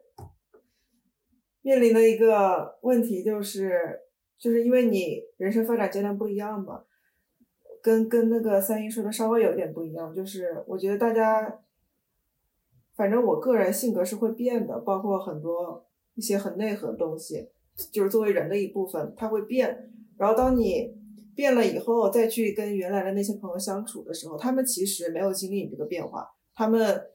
[1.64, 4.02] 面临的一个问题就是，
[4.38, 6.84] 就是因为你人生发展阶段不一样嘛，
[7.82, 10.14] 跟跟那个三一说的稍微有点不一样。
[10.14, 11.60] 就是我觉得大家，
[13.02, 15.84] 反正我个人性格是会变的，包括很多
[16.14, 17.50] 一些很内核的东西，
[17.92, 19.90] 就是作为人的一部分，它会变。
[20.20, 20.94] 然后当你
[21.34, 26.30] 变了以后，再去跟原来的那些朋友相处的时候，他们其实没有经历你这个变化。
[26.54, 27.08] 他们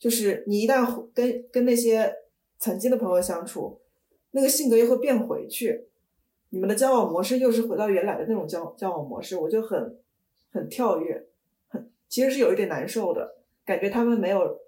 [0.00, 0.84] 就是你一旦
[1.14, 2.12] 跟跟那些
[2.58, 3.78] 曾经的朋友相处，
[4.32, 5.86] 那个性格又会变回去，
[6.50, 9.96] 你们的交往模式又是回到原来的那种交交往模式，我就很
[10.50, 11.28] 很跳跃，
[11.68, 13.88] 很其实是有一点难受的感觉。
[13.88, 14.58] 他们没有，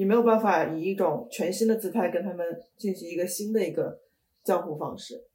[0.00, 2.42] 你没有办法以一种全新的姿态跟他们
[2.78, 4.00] 进行一个新的一个
[4.42, 5.26] 交互方式。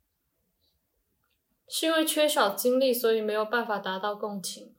[1.68, 4.74] 是因为缺少经历，所以没有办法达到共情。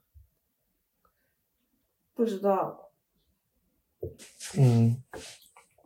[2.14, 2.90] 不知道，
[4.58, 5.00] 嗯，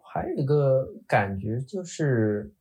[0.03, 2.55] 还有一个感觉就是，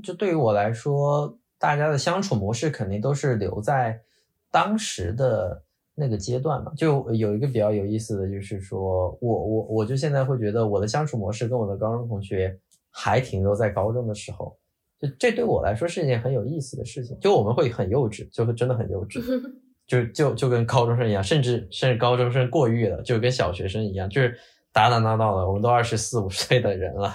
[0.00, 4.04] 就对于我来说，大家的相处模式肯定都是留在
[4.48, 5.63] 当时的
[5.94, 6.72] 那个阶段嘛。
[6.76, 12.58] 就有一个比较有意思的就是说，我我我就现在会觉得我的相处模式跟我的高中同学
[12.90, 14.56] 还停留在高中的时候，
[15.00, 17.18] 就这对我来说是一件很有意思的事情。
[17.20, 19.22] 就我们会很幼稚，就会真的很幼稚。
[19.86, 24.34] 就就就跟高中生一样，甚至甚至高中生过誉了，就跟小学生一样，就是
[24.72, 25.46] 打打闹闹的。
[25.46, 27.14] 我们都二十四五岁的人了，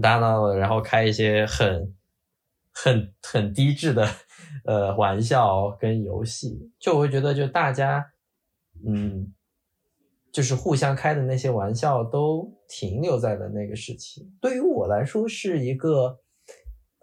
[0.00, 1.94] 打打闹闹的，然后开一些很
[2.72, 4.08] 很很低质的
[4.64, 6.70] 呃玩笑跟游戏。
[6.80, 8.02] 就我会觉得，就大家
[8.84, 9.32] 嗯，
[10.32, 14.28] 就是互相开的那些玩笑都停留在了那个时期。
[14.40, 16.18] 对于我来说，是一个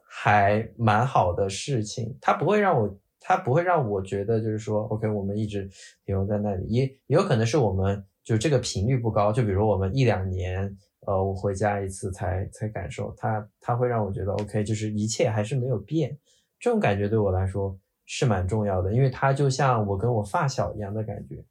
[0.05, 2.99] 还蛮好的事情，它不会让我。
[3.25, 5.63] 它不会让我觉得就是说，OK，我们一直
[6.05, 9.31] 停留在那里，也也有可能是我们就这个频率不高。
[9.31, 16.19] 就比如我们一两年，呃，我回家一次才才感受它，它会让我觉得 OK，就是一切还是没有变。
[16.59, 21.45] 这种感觉对我来说是蛮重要的，因为它就像我跟我发小一样的感觉，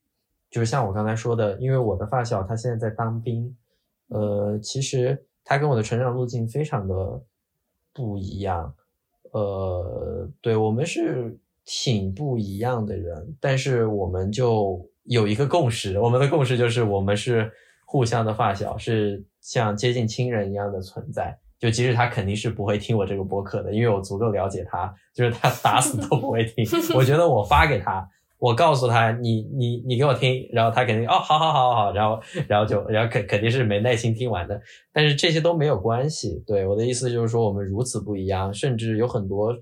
[0.52, 3.56] 就是像我刚才说的，因为我的发小他现在在当兵，
[4.06, 7.20] 呃，其实他跟我的成长路径非常的
[7.92, 8.72] 不一样，
[9.32, 11.36] 呃，对我们是。
[11.64, 17.48] 挺不一样的人，但是我们就有一个共识，我们的共识就是我们是
[17.86, 21.38] 互相的发小，是像接近亲人一样的存在。
[21.60, 26.66] 就即使他肯定是不会听我这个播客的，因为我足够了解他，就是他打死都不会听。
[26.98, 28.04] 我觉得我发给他，
[28.42, 34.60] 我告诉他你你你给我听，然后他肯定哦好好好好好，然后然后就然后肯肯定是没耐心听完的。
[34.92, 39.54] 但是这些都没有关系，对我的意思就是说我们如此不一样，甚至有很多。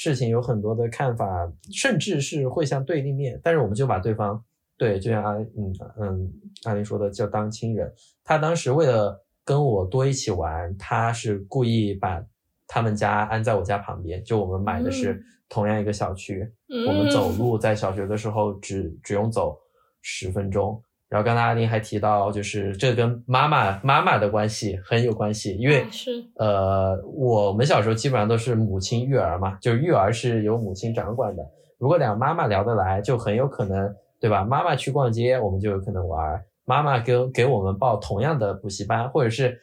[0.00, 1.26] 事情有很多的看法，
[1.72, 4.40] 甚至是会像对立面，但是我们就把对方
[4.78, 6.32] 对，就像阿嗯嗯
[6.66, 7.92] 阿林说的，叫当亲人。
[8.22, 12.24] 他当时为了跟我多一起玩，他是故意把
[12.68, 16.46] 他们家安在我家旁边，就我们买的是同样一个小区，
[16.86, 19.56] 我们走路在小学的时候只只用走
[20.02, 20.82] 十分钟。
[21.08, 31.42] 然后刚才阿林还提到，就是这跟妈妈妈妈的关系很有关系，因为是呃，我们小时候基本上都是母亲育儿嘛，就是育儿是由母亲掌管的。
[31.78, 34.44] 如果两个妈妈聊得来，就很有可能，对吧？
[34.44, 39.58] 妈妈去逛街，我们就有可能玩；妈妈给给我们报同样的补习班，或者是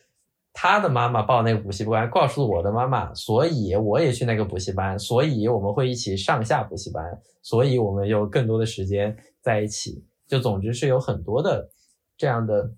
[0.58, 7.04] 他的妈妈报那个补习班，告诉我的妈妈，所以我也去那个补习班，所以我们会一起上下补习班，
[7.42, 10.02] 所以我们有更多的时间在一起。
[10.26, 11.70] 就总之是有很多的
[12.18, 12.72] 这样的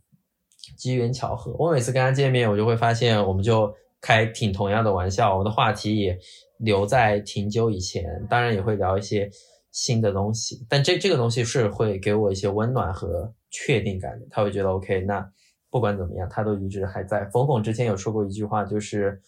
[0.75, 1.55] 机缘巧合。
[1.59, 3.71] 我每次跟他见面，我就会发现，我们就
[4.01, 6.17] 开挺同样的玩笑，我们的话题也
[6.57, 8.03] 留在挺久以前。
[8.27, 9.29] 当然也会聊一些
[9.71, 14.25] 新的东西，但这这个东西是会给我一些温暖和确定感的。
[14.31, 15.23] 他会觉得 OK，那
[15.77, 17.23] 不管怎么样，他都一直还在。
[17.25, 19.21] 冯冯之前有说过一句话，就是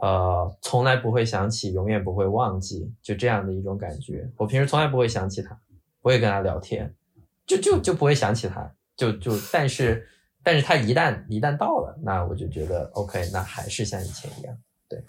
[0.00, 4.32] 呃，从来不会想起，永远不会忘记，就这样的一种感觉。
[4.38, 5.54] 我平时从来不会想起他，
[6.00, 6.94] 不会跟他聊天。
[7.46, 10.08] 就就就不会想起他，就就但是，
[10.42, 14.56] 但是他一旦一旦到了，那我就觉得 OK，那还是像以前一样。
[14.88, 15.04] 对，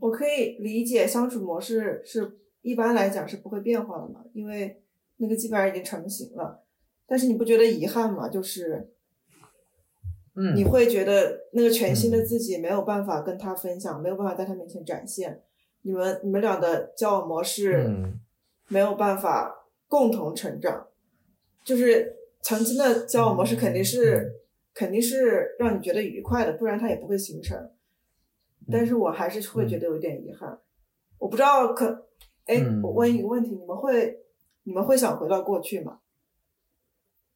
[0.00, 4.82] 我可以理解相处模式是一般来讲是不会变化的嘛，因为
[5.18, 6.62] 那个基本上已经成型了。
[7.08, 8.28] 但是你不觉得遗憾吗？
[8.28, 8.95] 就是，
[10.36, 15.42] 嗯，你会觉得那个全新的自己没有办法跟他分享，没有办法在他面前展现，
[15.82, 17.90] 你们你们俩的交往模式
[18.68, 20.88] 没有办法共同成长。
[21.64, 24.30] 就是曾经的交往模式肯定是
[24.74, 27.70] 肯定是让你觉得愉快的，不然它也不会形成。
[28.70, 30.58] 但是我还是会觉得有点遗憾。
[31.18, 32.06] 我不知道可，
[32.44, 34.20] 哎，我问一个问题，你们会
[34.64, 36.00] 你们会想回到过去吗？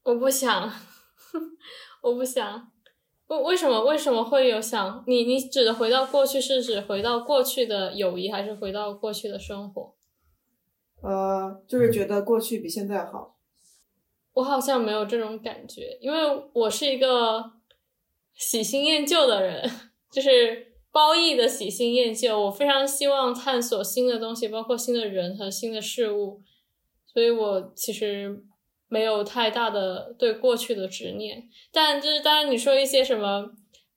[0.03, 0.71] 我不想，
[2.03, 2.71] 我不想。
[3.31, 5.05] 为为什么为什么会有想？
[5.07, 9.95] 你你指的回到过去是指回到过去的友谊，还是回到过去的生活？
[11.01, 13.37] 呃，就是觉得过去比现在好。
[14.33, 16.19] 我好像没有这种感觉，因为
[16.53, 17.53] 我是一个
[18.35, 19.71] 喜新厌旧的人，
[20.11, 22.47] 就是褒义的喜新厌旧。
[22.47, 26.43] 我非常希望探索新的东西，包括新的人和新的事物，
[27.07, 28.43] 所以我其实
[28.91, 31.49] 没有太大的对过去的执念。
[31.73, 33.51] 但就是当然你说一些什么，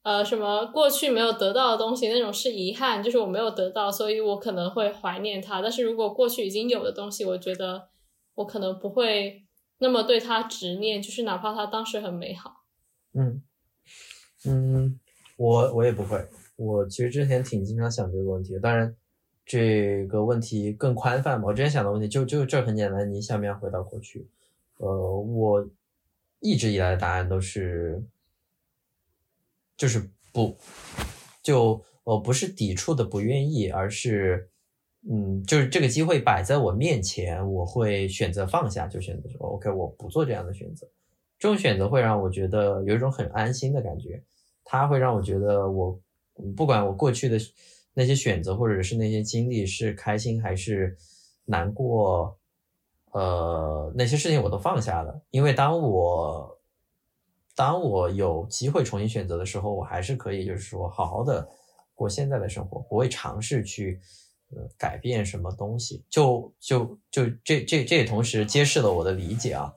[0.03, 5.61] 呃，什么过去没有得到的东西，那种是遗憾，就是我没有得到，所以我可能会怀念它。
[5.61, 7.89] 但是如果过去已经有的东西，我觉得
[8.35, 9.41] 我可能不会。
[9.79, 12.63] 那么对他执念，就是哪怕他当时很美好。
[13.15, 13.43] 嗯
[14.45, 14.97] 嗯，
[15.35, 16.25] 我我也不会。
[16.55, 18.95] 我其实之前挺经常想这个问题，当然
[19.45, 21.47] 这个问题更宽泛嘛。
[21.47, 24.25] 我之前想的问题就就这很简单，你想不想回到过去？
[24.77, 25.69] 呃，我
[26.39, 28.03] 一直以来的答案都是
[29.77, 30.57] 就是不，
[31.41, 34.49] 就呃不是抵触的不愿意，而是
[35.09, 40.87] 嗯，就是这个机会摆在我面前，我会选择放下，就选择说 OK，我不做这样的选择。
[41.39, 44.23] 这种选择会让我觉得有一种很安心的感觉，
[44.63, 45.99] 它会让我觉得我
[46.55, 47.37] 不管我过去的
[47.93, 50.97] 那些选择或者是那些经历是开心还是
[51.45, 52.39] 难过，
[53.13, 56.59] 呃，那些事情我都放下了，因为当我
[57.55, 61.47] 当我有机会重新选择的时候，我还是可以就是说好好的
[61.93, 63.99] 过现在的生活，不会尝试去
[64.49, 64.67] 呃。
[64.77, 69.73] 改变什么东西，就就就这这这也同时揭示了我的理解啊。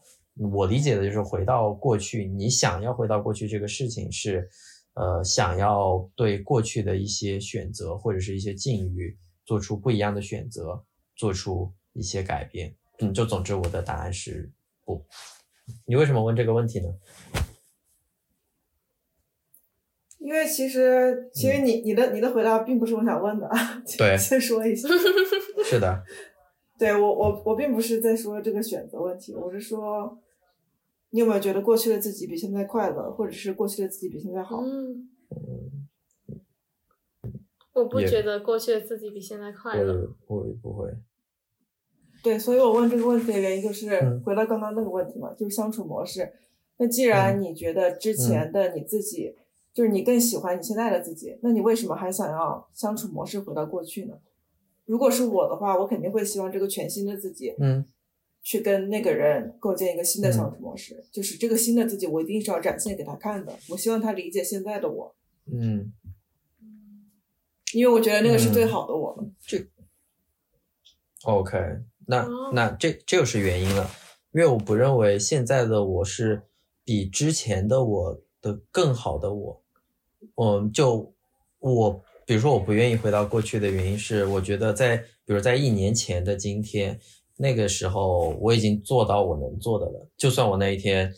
[0.53, 4.47] 我理解的就是回到过去，你想要回到过去这个事情是，
[4.95, 9.17] 呃，想要对过去的一些选择或者是一些境遇
[9.47, 10.85] 做出不一样的选择，
[11.15, 12.75] 做出一些改变。
[12.99, 14.51] 嗯，就总之我的答案是
[14.85, 15.05] 不。
[15.85, 16.89] 你为什么问这个问题呢？
[20.19, 23.49] 因为其实，其实你你的你的回答并不是我想问的，
[23.97, 24.89] 对，先说一下，
[25.65, 26.03] 是的，
[26.79, 30.19] 对我我我并不是在说这个选择问题，我是说，
[31.11, 34.61] 你有没有觉得过去的自己比现在快乐，或者是过去的自己比现在好？
[34.63, 35.11] 嗯，
[37.73, 40.93] 我不觉得过去的自己比现在快乐，不会不会。
[42.27, 46.33] 对，所以我问这个问题的原因就是回到刚刚那个问题嘛，就是相处模式。
[46.79, 49.37] 那既然你觉得之前的你自己。
[49.77, 54.15] 就是你更喜欢你现在的自己，那你为什么还想要相处模式回到过去呢？
[54.87, 57.85] 如果是我的话，我肯定会希望这个全新的自己，嗯，
[58.43, 61.05] 去跟那个人构建一个新的相处模式。
[61.13, 63.53] 就是这个新的自己，我一定是要展现给他看的。
[63.69, 65.15] 我希望他理解现在的我，
[65.53, 65.93] 嗯，
[67.75, 69.23] 因为我觉得那个是最好的我。
[69.47, 69.63] 这
[71.25, 71.59] ，OK，
[72.07, 73.91] 那那这这就是原因了，
[74.33, 76.43] 因为我不认为现在的我是
[76.85, 79.63] 比之前的我的更好的我。
[80.37, 81.13] 嗯，就
[81.59, 86.99] 我，比如说我不愿意回到过去的原因是，我觉得在，比如在一年前的今天，
[87.37, 90.09] 那个时候我已经做到我能做的了。
[90.17, 91.13] 就算我那一天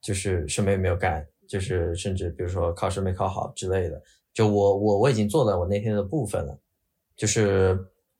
[0.00, 4.02] 就是什么也没有干，就是甚至比如说考试没考好之类的，
[4.32, 6.58] 就我我我已经做了我那天的部分了。
[7.16, 7.78] 就是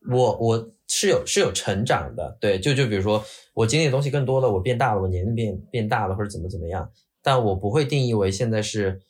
[0.08, 3.24] 我我是有是有成长的，对，就就比如说
[3.54, 6.90] 我经历的东西更多了，我变大了，我年龄变变大了或者怎么怎么样，
[7.22, 9.00] 但我不会定义为现在是。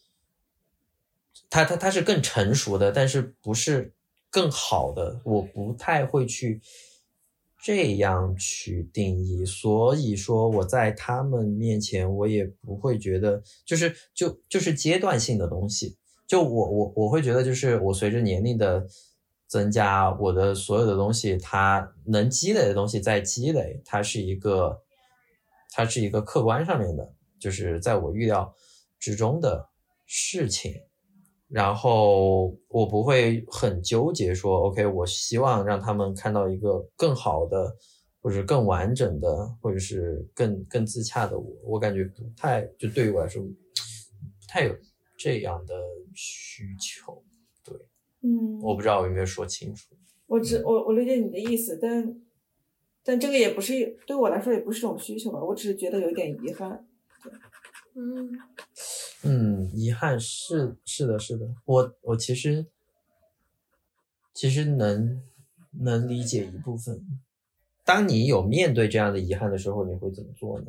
[1.49, 3.93] 他他他是更成熟的，但是不是
[4.31, 6.61] 更好的，我不太会去
[7.61, 9.45] 这样去定义。
[9.45, 15.97] 所以说我在他们面前，我也不会觉得就是就就是阶段性的东西。
[16.25, 18.87] 就我我我会觉得，就是我随着年龄的
[19.51, 24.81] 增加，我的所有的东西，它能积累的东西在积累，它是一个
[25.73, 28.55] 它是一个客观上面的，就是在我预料
[29.01, 29.69] 之中的
[30.07, 30.73] 事情。
[31.49, 37.75] 然后我不会很纠结，说 OK，我希望让他们看到一个更好的，
[38.23, 39.29] 或者更完整的，
[39.61, 41.53] 或者是更更自洽的我。
[41.65, 44.73] 我感觉不太，就对于我来说，不太有
[45.19, 45.75] 这样的
[46.15, 47.21] 需求。
[48.21, 49.95] 对，嗯，我不知道我有没有说清楚。
[50.27, 52.21] 我只我我理解你的意思，但
[53.03, 56.87] 但这个也不是对我来说也不是一种需求吧，我只是觉得有一点遗憾。
[57.23, 57.33] 对，
[57.95, 58.39] 嗯。
[59.23, 62.65] 嗯，遗憾是是的，是的，我我其实
[64.33, 65.23] 其实能
[65.81, 67.05] 能理解一部分。
[67.85, 70.67] 当你有面对这样的遗憾的时候，你会怎么做呢？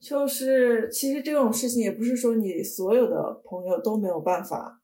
[0.00, 4.77] 就是其实这种事情也不是说你所有的朋友都没有办法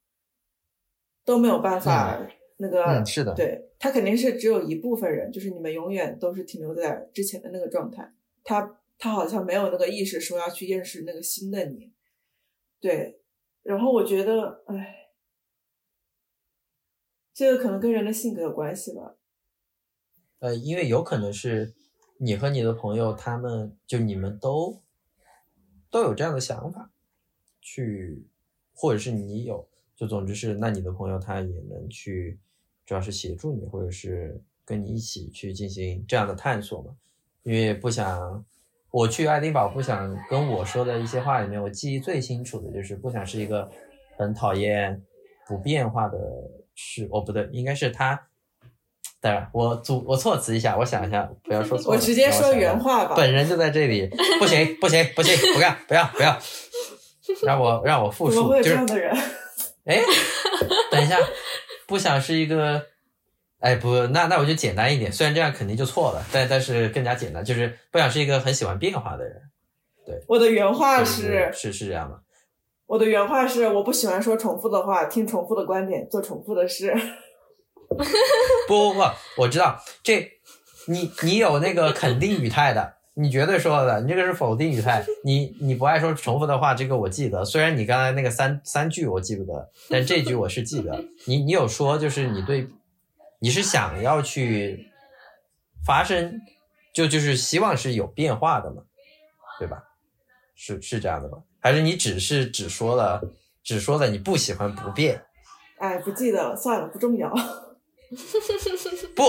[1.25, 2.21] 都没有办法
[2.59, 8.15] 那个是的，对他肯定是只有一部分人，就是你们永远都是停留在之前的那个状态。
[8.45, 11.93] 他他好像没有那个意识说要去认识那个新的你。
[12.81, 13.21] 对，
[13.63, 15.09] 然后我觉得，哎，
[17.33, 19.17] 这个可能跟人的性格有关系吧。
[20.41, 21.75] 呃，因为有可能是
[22.19, 24.83] 你和你的朋友，他们就你们都
[25.91, 26.93] 都有这样的想法，
[27.61, 28.29] 去，
[28.75, 29.67] 或者是你有，
[29.97, 32.39] 就总之是，那你的朋友他也能去，
[32.85, 36.93] 主要是协助你，或者是跟你一起去进行这样的探索嘛，
[37.43, 38.45] 因为不想。
[38.91, 43.69] 我去爱丁堡不想跟我说的一些话里面，我记忆最清楚的就是不想是一个
[44.17, 45.03] 很讨厌
[45.49, 46.17] 不变化的
[46.77, 47.09] 事。
[47.11, 48.29] 哦，不对，应该是他。
[49.21, 51.93] 当然我组我措辞一下，我想一下，不要说错。
[51.93, 53.17] 我直接说原话吧。
[53.17, 56.39] 本人就在这里，不行不行不行，不干不要不要，
[57.45, 58.55] 让我让我复述。
[58.63, 59.13] 这样的人。
[59.85, 60.03] 哎，
[60.91, 61.19] 等一下，
[61.87, 62.87] 不想是一个。
[63.61, 69.41] 哎不，那那我就简单一点，虽然这样肯定就错了，但但是更加简单，就是不想是一个很喜欢变化的人。
[70.05, 72.21] 对，我的原话是是是这样的。
[72.85, 76.95] 我的原话是我不喜欢说重复的话，听重复的观点，做重复的事。
[78.69, 79.03] 不不不，
[79.39, 80.31] 我知道这，
[80.89, 87.45] 你你有那个肯定语态的，你绝对说的，你这个是否定语态，你你不爱说重复的话，这个我记得。
[87.45, 91.05] 虽然你刚才那个三三句我记不得，但这句我是记得。
[91.27, 92.69] 你你有说就是你对，
[93.39, 94.89] 你是想要去
[95.87, 96.41] 发生，
[96.93, 98.83] 就就是希望是有变化的嘛，
[99.59, 99.85] 对吧？
[100.57, 101.39] 是是这样的吧？
[101.61, 103.23] 还是你只是只说了
[103.63, 105.23] 只说了你不喜欢不变？
[105.79, 107.33] 哎，不记得了，算了，不重要。
[109.17, 109.23] 不，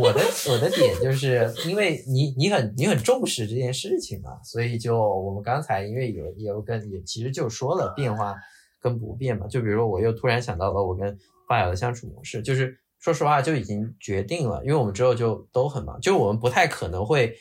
[0.00, 8.34] 我的我的点就是因为你你很你很重视这件事情嘛，所以就我们刚才因为有有跟也其实就说了变化
[8.80, 11.16] 跟不变嘛，就比如说我又突然想到了我跟
[11.46, 17.36] 发小的相处模式，就是说实话就已经决定了，因为我们之后就都很忙，就我们不太可能会，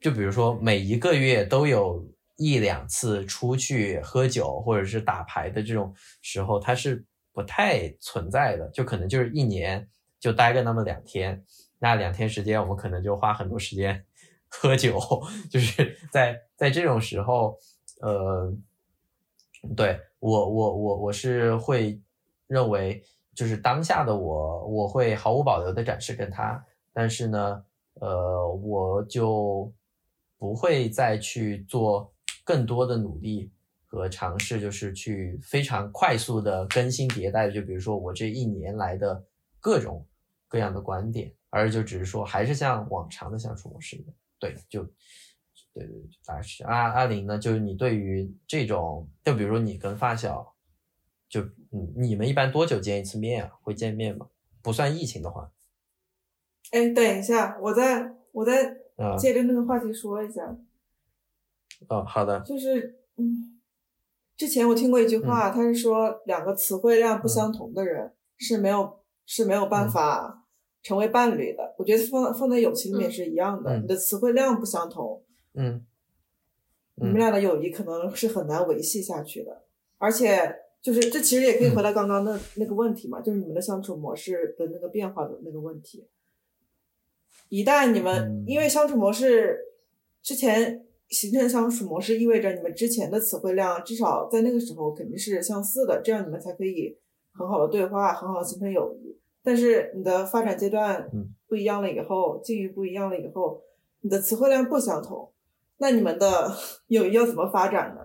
[0.00, 2.06] 就比如说每一个月都有
[2.36, 7.04] 一两次出去喝酒或者是打牌的这种时候，他是。
[7.34, 9.86] 不太存在的，就可能就是一年
[10.20, 11.44] 就待个那么两天，
[11.80, 14.06] 那两天时间我们可能就花很多时间
[14.48, 14.98] 喝酒，
[15.50, 17.58] 就是在在这种时候，
[18.00, 18.54] 呃，
[19.76, 22.00] 对我我我我是会
[22.46, 23.02] 认为
[23.34, 27.64] 就是当下的我我会毫无保留的展示跟他，但是呢，
[27.94, 29.72] 呃，我就
[30.38, 32.14] 不会再去做
[32.44, 33.50] 更多的努力。
[33.94, 39.24] 和尝试就是去非常快速的更新迭代，就比如说我这一年来的
[39.60, 40.04] 各种
[40.48, 44.14] 各样的观点，而就只是说还是像往常的相处模式一样。
[44.40, 44.82] 对，就
[45.72, 50.54] 对对对，大概是阿阿林呢，就是你对于这种，就比如说你跟发小，
[51.28, 51.40] 就
[51.70, 53.52] 嗯，你们一般多久见一次面啊？
[53.62, 54.26] 会见面吗？
[54.60, 55.52] 不算疫情的话。
[56.72, 58.76] 哎，等一下，我再我再
[59.18, 60.56] 接着那个话题说一下。
[61.88, 62.40] 哦，好的。
[62.40, 63.53] 就是嗯。
[64.36, 70.44] 之前我听过一句话，他是说两个词汇量不相同的人是没有是没有办法
[70.82, 71.72] 成为伴侣的。
[71.78, 75.22] 我觉得放放在友情里面是一样的，你的词汇量不相同，
[75.54, 75.86] 嗯，
[76.96, 79.62] 你们俩的友谊可能是很难维系下去的。
[79.98, 86.08] 而且就是这其实也可以回到刚刚那那个问题嘛，就是你们的相处模式的那个变化的那个问题。
[87.50, 89.60] 一旦你们因为相处模式
[90.22, 90.80] 之前。
[91.10, 96.96] 形成相处模式意味着你们之前的词汇量至少在那个时候肯定是相似的，这样你们才可以
[97.32, 99.16] 很好的对话，很好的形成友谊。
[99.42, 101.08] 但是你的发展阶段
[101.46, 103.62] 不一样了以后，境遇不一样了以后，
[104.00, 105.30] 你的词汇量不相同，
[105.76, 106.50] 那你们的
[106.88, 108.00] 友谊要怎么发展呢？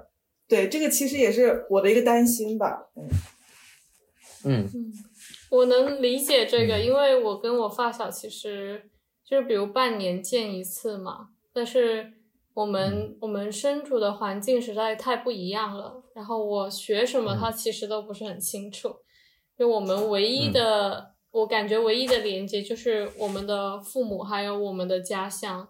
[0.48, 2.90] 对，这个其实也是我的一个担心吧。
[2.96, 3.08] 嗯
[4.46, 4.94] 嗯，
[5.50, 8.90] 我能理解这个，因为我跟我发小其实
[9.26, 12.14] 就是比如半年见一次嘛，但是。
[12.60, 18.94] 我们我们身处的环境实在太不一样了，然后我学什么，他其实都不是很清楚。
[19.58, 25.70] 就我们唯一的，我感觉唯一的连接就是我们的父母，还有我们的家乡。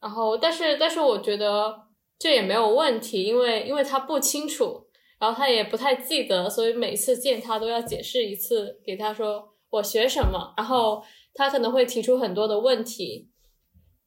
[0.00, 1.74] 然后，但是但是我觉得
[2.16, 4.86] 这也没有问题，因为因为他不清楚，
[5.18, 11.02] 然后他也不太记得，所以每次见他都要解释一次，给他说我学什么，然后
[11.34, 13.30] 他可能会提出很多的问题。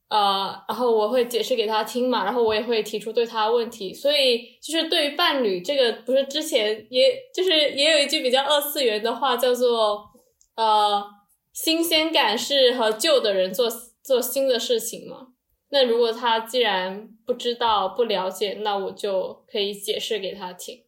[0.09, 10.09] 呃，然后我会解释给他听嘛，然后我也会提出对他问题，所以就是对于伴侣这个，不是之前也就是也有一句比较二次元的话，叫做
[10.55, 11.03] 呃，
[11.51, 13.69] 新鲜感是和旧的人做
[14.01, 15.33] 做新的事情嘛。
[15.69, 20.85] 那如果他既然不知道不了解，那我就可以解释给他听。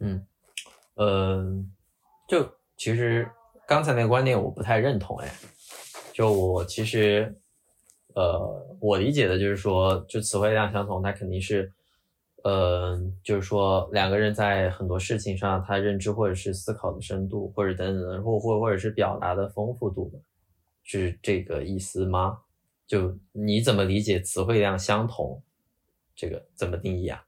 [0.00, 0.26] 嗯，
[0.94, 1.44] 呃，
[2.26, 3.30] 就其实
[3.68, 5.32] 刚才那个观点我不太认同，哎。
[6.20, 7.34] 就我其实，
[8.14, 11.72] 呃，我理解的就是说，就词汇量相同，它肯定是，
[12.44, 20.18] 呃，就是说两个人在很多事情上，他认知或者是思考的深度，或者等等，或或或者是表达的丰富度的，
[20.82, 22.42] 是这个意思吗？
[22.86, 25.42] 就你怎么理解词汇量相同？
[26.14, 27.24] 这个怎么定义啊？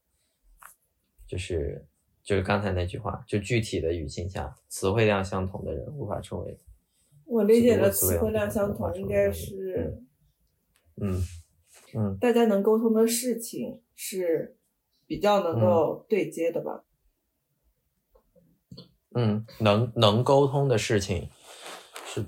[1.26, 1.82] 就是
[2.22, 6.59] 就是刚才那句话，就具体的语境下，词汇量相同的人无法成为。
[7.25, 10.03] 我理解的词汇量相同，应该是，
[11.01, 11.20] 嗯
[11.95, 14.57] 嗯，大家能沟通的事情是
[15.07, 16.85] 比较能够对接的吧？
[19.14, 21.29] 嗯，能能沟通的事情
[22.07, 22.25] 是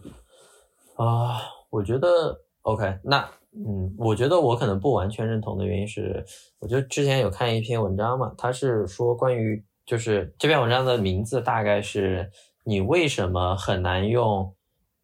[0.97, 1.41] 啊，
[1.71, 2.99] 我觉得 OK。
[3.05, 6.25] 那嗯，我觉得我可能不完全认同的原因是，
[6.59, 12.31] 我就之前有看一篇文章嘛，他是说关于就是这篇文章的名字大概是
[12.65, 14.54] 你为什么很难用。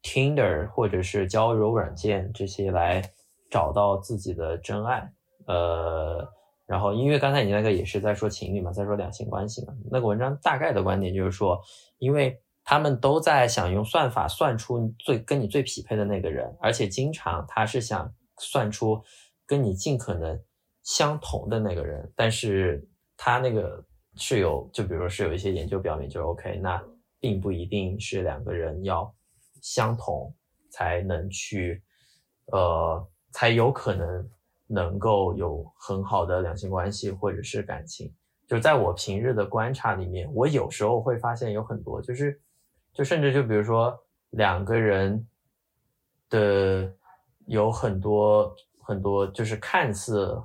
[0.03, 3.01] Tinder 或者是交友软件这些来
[3.49, 5.11] 找到自己的真爱，
[5.45, 6.27] 呃，
[6.65, 11.61] 然后因为刚才你那个也是在说情侣嘛，在说两性关系嘛，那个文章大概的观点就是说，
[11.97, 19.01] 因为他们都在想用算法算出最跟你最匹配的那个人，而且经常他是想算出
[19.45, 20.39] 跟你尽可能
[20.83, 22.87] 相同的那个人，但是
[23.17, 23.83] 他那个
[24.15, 26.81] 是有，就比如说是有一些研究表明，就是 OK，那
[27.19, 29.13] 并不一定是两个人要
[29.61, 30.33] 相同
[30.69, 31.81] 才能去，
[32.47, 34.29] 呃，才有可能
[34.67, 38.13] 能够有很好的两性关系或者是感情。
[38.47, 42.41] 就在我平日的观察里面，我有时候会发现有很多，就是，
[42.93, 43.97] 就甚至就比如说
[44.31, 45.25] 两个人
[46.29, 46.93] 的
[47.45, 50.41] 有很多很多，就是看似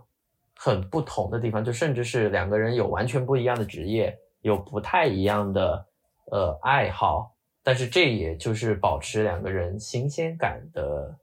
[0.57, 5.87] 很不同的地方，就甚至是两个人有完全不一样的职业，有不太一样的
[6.31, 7.36] 呃爱好，
[7.67, 11.19] 但是这也就是保持两个人新鲜感的。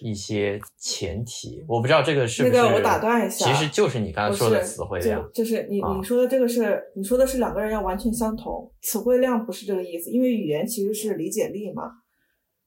[0.00, 2.52] 一些前提，我不知道这个是不是。
[2.52, 11.84] 那个我打断一下，其实就是你刚刚说的词汇量，就是你你说的这个是你说的是两个人要完全相同，词汇量不是这个意思，因为语言其实是理解力嘛，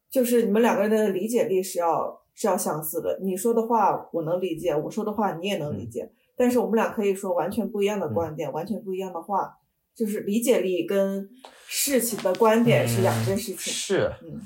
[0.09, 3.19] 就是你们两个人的理解力是要是要相似的。
[3.21, 9.51] 你说的话我能理解，我说的话你也能理解，但是我们俩可以说完全不一样的观点，完全不一样的话，
[9.93, 11.28] 就是理解力跟
[11.68, 13.57] 事情的观点是两件事情。
[13.57, 14.41] 是，嗯，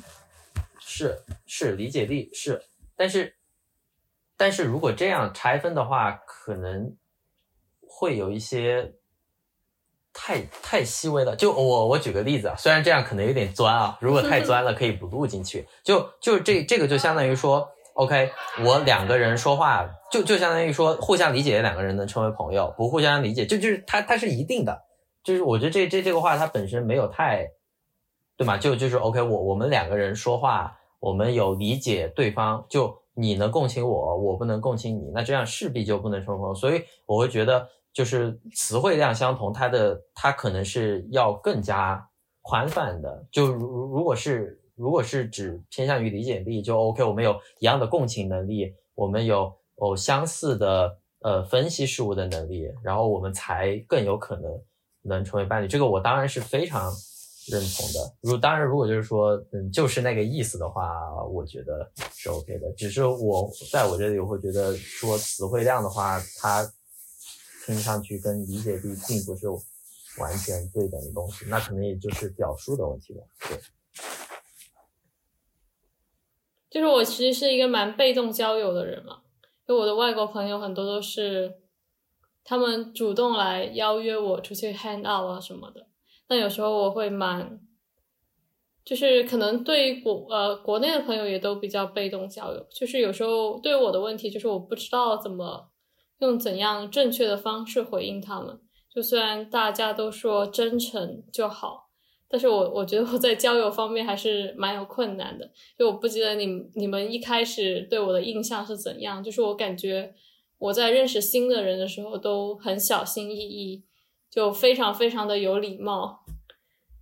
[0.80, 2.63] 是是理解力是。
[2.95, 3.36] 但是，
[4.36, 6.95] 但是如果这样拆分的话，可能
[7.88, 8.93] 会有一些
[10.13, 11.36] 太太细微了。
[11.36, 15.67] 就我我举个例子啊，虽然这样可能有点钻啊，如果太 钻了，可以不录进去。
[15.84, 18.32] 就就这这个就相当于说，OK，
[18.63, 24.84] 我两个人说话，就就相当于说互相理解的两个人能成为朋友，不互相理解，就就是他他是一定的。
[25.24, 27.51] 就是我觉得这这这个话它本身没有太，
[28.38, 28.57] 对吗？
[28.57, 30.78] 就就是 OK，我我们两个人说话。
[31.01, 36.53] 我们有理解对方，就你能共情我，我不能共情你，那这样势必就不能成朋友。
[36.53, 42.07] 所以我会觉得，就是词汇量相同，它的它可能是要更加
[42.43, 43.26] 宽泛的。
[43.32, 47.03] 就如如果是如果是只偏向于理解力，就 OK。
[47.03, 54.61] 我们有一样的共情能力，我们有哦相似的呃分析事物的能力，然后我们才更有可能
[55.03, 55.67] 能成为伴侣。
[55.67, 56.91] 这个我当然是非常。
[57.47, 60.91] 认同的，如当然，如果就是说，嗯，就是那个意思的话，
[61.25, 62.71] 我觉得是 OK 的。
[62.73, 66.71] 只是我在我这里，我会觉得说词汇量的话，它
[67.65, 69.49] 听上去跟理解力并不是
[70.19, 73.23] 完全对等的东西，那可能也就是表述的问题了。
[73.49, 73.57] 对，
[76.69, 79.23] 就是我其实是一个蛮被动交友的人嘛，
[79.67, 81.61] 就我的外国朋友很多都是
[82.43, 85.87] 他们主动来邀约我出去 hang out 啊什么的。
[86.27, 87.59] 但有时候我会蛮，
[88.85, 95.69] 就是可能对于国呃国内的朋友也都比较被动交友，就是有时候对我的问题就是我不知道怎么
[96.19, 98.59] 用怎样正确的方式回应他们。
[98.93, 101.89] 就虽然大家都说真诚就好，
[102.27, 105.49] 但是我我觉得我在交友方面还是蛮有困难的。
[105.77, 110.13] 就我不记得你你们一开始对我的印象是怎样，就是我感觉
[110.62, 113.84] 我在认识新的人的时候都很小心翼翼。
[114.34, 116.22] 就非常非常的有礼貌，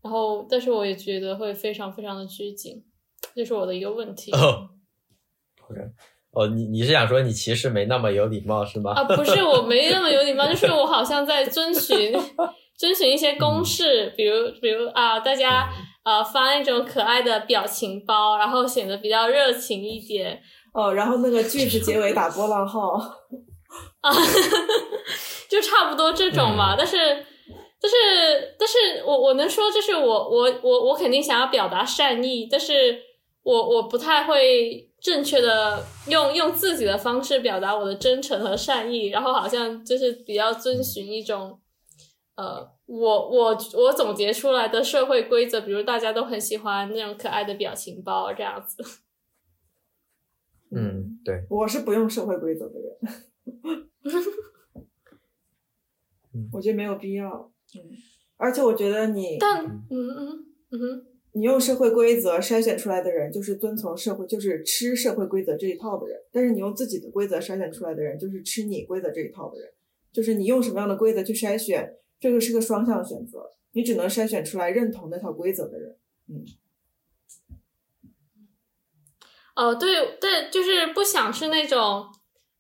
[0.02, 2.84] 然后但是我也觉得会非常非常的拘谨，
[3.36, 4.32] 这是我的一个问题。
[4.32, 5.80] OK，
[6.32, 8.94] 哦，你你是想说你其实没那么有礼貌是吗？
[8.94, 12.12] 啊，不是，我没那么有礼貌， 就是我好像在遵循
[12.76, 15.70] 遵循一些公式，比如比如啊，大家
[16.02, 20.42] 啊发那种可爱的表情包，然后显得比较热情一点。
[20.74, 23.00] 哦，然后那个句子结尾打波浪号。
[24.02, 24.12] 啊。
[25.50, 26.96] 就差不多这种嘛，但是，
[27.82, 33.02] 但是，但是我我能说，就是我我我我肯定想要表达善意，但是
[33.42, 41.60] 我我不太会正确的用用自己的方式表达我的真诚和善意，然后好像就是比较遵循一种，
[42.36, 48.84] 呃，我我我总结出来的社会规则，比如大家都很喜欢那种可爱的表情包这样子。
[50.78, 53.24] 嗯，对，我是不用社会规则的人。
[56.52, 57.82] 我觉得没有必要，嗯，
[58.38, 69.72] 而且我觉得你，但，嗯嗯嗯哼，你用社会规则筛选出来的人，就是遵从社会，就是吃社会规则这一套的人；但是你用自己的规则筛选出来的人，就是吃你规则这一套的人。
[70.12, 75.98] 就是你用什么样的规则去筛选，这个是个双向选择，你只能筛选出来认同那套规则的人，
[76.28, 76.44] 嗯。
[79.56, 82.06] 哦，对对，就是不想是那种，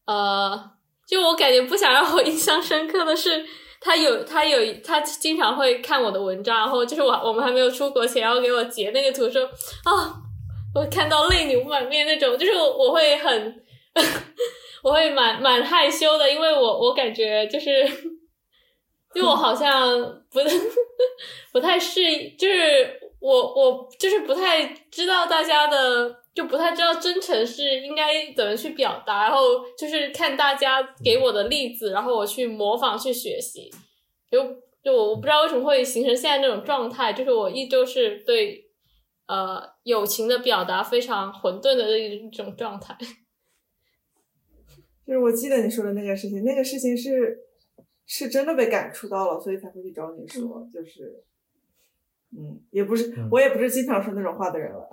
[0.06, 0.72] 呃，
[1.10, 3.46] 就我感觉不想让我印象深刻的是。
[3.82, 9.42] 他有，他有，他经常会看我的文章，然后就是我我们还没有出国前，然后给我截那个图说
[9.86, 10.14] 啊，
[10.76, 13.64] 我看到泪流满面那种，就是我我会很，
[14.84, 17.70] 我会蛮蛮害羞的，因为我我感觉就是，
[19.16, 19.98] 因为我好像
[20.30, 20.42] 不
[21.54, 29.42] 不太适应，就是我我就是不太知道大家的，就不太知道真诚是应该怎么去表达，然后
[29.78, 33.70] 就是看大家给我的例子，然后我去模仿去学习。
[34.32, 34.42] 就
[34.82, 38.72] 就我我不知道为什么会形成现在这种状态，就是我依旧是对
[39.28, 42.98] 呃友情的表达非常混沌的一 种状态。
[45.06, 47.38] 就是我记得你说的那个事情，那个事情是
[48.06, 51.26] 是真的被感触到了，所以才会去找你说，就是。
[52.32, 54.88] 嗯，也不是，我也不是经常说那种话的人了。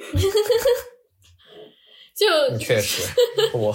[2.16, 2.26] 就
[2.58, 3.02] 确实，
[3.54, 3.74] 我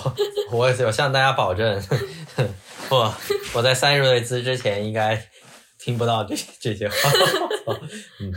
[0.52, 1.82] 我我向大家保证，
[2.92, 3.14] 我，
[3.56, 5.30] 我在三十岁之之前应该
[5.80, 6.96] 听不到这这些话。
[8.20, 8.32] 嗯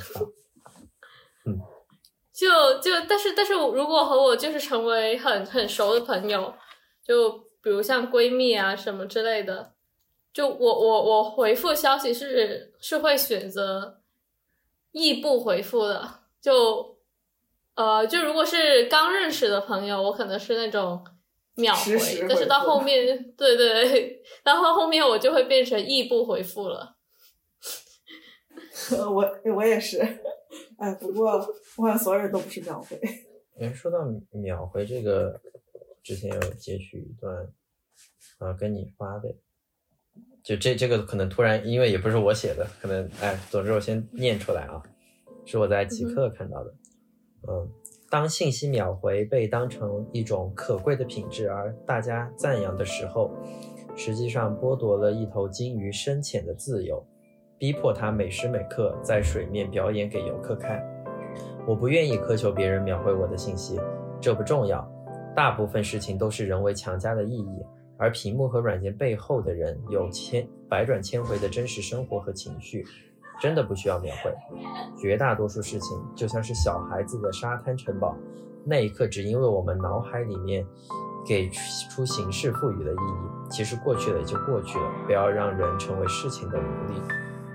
[1.45, 1.61] 嗯，
[2.33, 6.55] 就就但是但是，如果和我就是成为很很熟的朋友，
[7.05, 7.31] 就
[7.63, 9.75] 比如像闺蜜啊什么之类的，
[10.33, 13.97] 就我我我回复消息是是会选择。
[14.91, 16.98] 异步回复的，就
[17.79, 21.01] 呃，就如果是刚认识的朋友，我可能是那种
[21.55, 23.07] 秒回，但是到后面，
[23.37, 26.97] 对 对， 到后后面我就会变成异步回复了。
[29.09, 30.01] 我我也是，
[30.77, 31.35] 哎，不过
[31.77, 33.01] 我好像所有人都不是秒回。
[33.61, 35.41] 哎，说到秒回这个，
[36.03, 37.33] 之前有截取一段，
[38.39, 39.33] 啊，跟你发的。
[40.43, 44.83] 就这这个可能突然，因为也不是我写的，可能哎，总之我先念出来啊，
[45.47, 46.71] 是我在极客看到的。
[46.71, 46.88] 嗯，
[47.49, 47.69] 嗯
[48.11, 53.31] 当信息秒回被当成一种可贵的品质而大家赞扬的时候，
[53.95, 57.07] 实际上剥夺了一头鲸鱼深浅的自由，
[57.59, 60.83] 逼迫它每时每刻在水面表演给游客看。
[61.67, 63.79] 我不愿意苛求别人秒回我的信息，
[64.23, 64.91] 这不重要，
[65.37, 67.63] 大部分事情都是人为强加的意义。
[67.99, 72.87] 而屏幕和软件背后的人有千百转千回的真实生活和情绪，
[73.41, 74.33] 真的不需要描绘。
[75.01, 78.17] 绝大多数事情就像是小孩子的沙滩城堡，
[78.65, 80.67] 那一刻只因为我们脑海里面
[81.27, 81.49] 给
[81.91, 84.91] 出形式赋予的意义，其实过去了就过去了。
[85.07, 87.01] 不要让人成为事情的奴隶。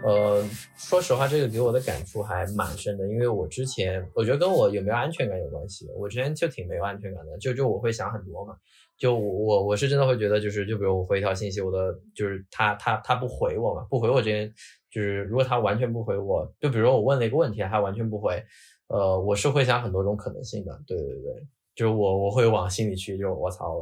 [0.05, 0.43] 呃，
[0.75, 5.87] 说实话，这个给我的感触还蛮深的，因为我之前我觉得跟我有没有安全感有关系。
[5.95, 8.53] 我之前就挺没有安全感的，就就我会想很多嘛。
[8.97, 14.53] 就我我是真的会觉得，就是就比如我回一条信息，我的就是他他他不回我嘛，不回我这边，
[14.93, 18.43] 就是如果他完全不回我，就比如我问了一个问题，他完全不回，
[18.87, 23.79] 呃，我是会想很多种可能性的，对对对，就是我我会往心里去，就我操，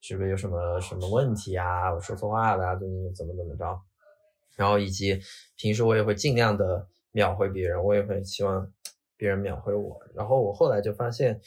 [0.00, 1.94] 是不是有什么什么问题啊？
[1.94, 2.74] 我说错话了啊？
[2.74, 3.80] 最近怎么怎么着？
[4.56, 5.20] 然后以及
[5.56, 8.72] 平时我也会尽量的秒回别人，我也会希望
[9.16, 10.00] 别人秒回我。
[10.14, 11.40] 然后我后来就发现。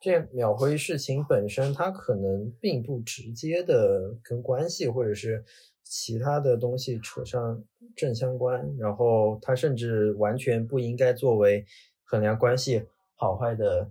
[0.00, 5.44] 这秒回事情本身，它可能并不直接的跟关系或者是
[5.88, 7.64] 其他的东西扯上
[7.96, 11.64] 正相关，然后它甚至完全不应该作为
[12.04, 12.84] 衡量关系
[13.16, 13.90] 好坏的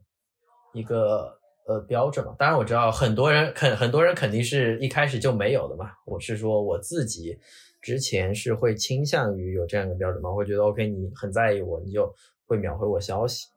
[0.73, 2.35] 一个呃标准嘛。
[2.37, 5.91] 当然我知道很多人肯很多人肯定是一开始就没有的嘛。
[6.05, 7.37] 我是说我自己
[7.81, 12.13] 之前是会倾向于有这样一个标准嘛，会觉得 OK 你很在意我，你就
[12.45, 13.47] 会秒回我消息。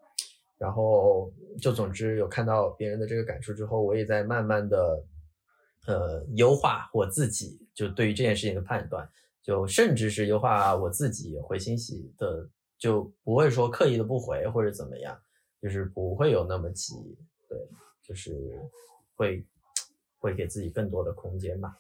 [0.59, 5.03] 然后就总之有看到别人的这个感受之后，我也在慢慢的，
[5.87, 9.09] 呃，优化我自己就对于这件事情的判断，
[9.43, 15.19] 就甚至是优化我自己回信息的，就不会说刻意的不回或者怎么样，
[15.61, 16.95] 就是不会有那么急，
[17.49, 17.59] 对，
[18.03, 18.33] 就是
[19.15, 19.45] 会
[20.19, 21.77] 会给自己更多的空间吧。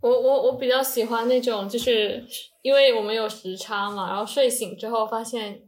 [0.00, 2.24] 我我我比较喜欢那种，就是
[2.62, 5.67] 因为我们有时差嘛，然后睡醒之后发现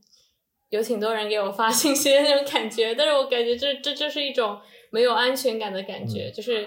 [0.70, 4.58] 有挺多人给我发信息的那种感觉，但是我感觉这这就是一种
[4.90, 6.66] 没有安全感的感觉，就是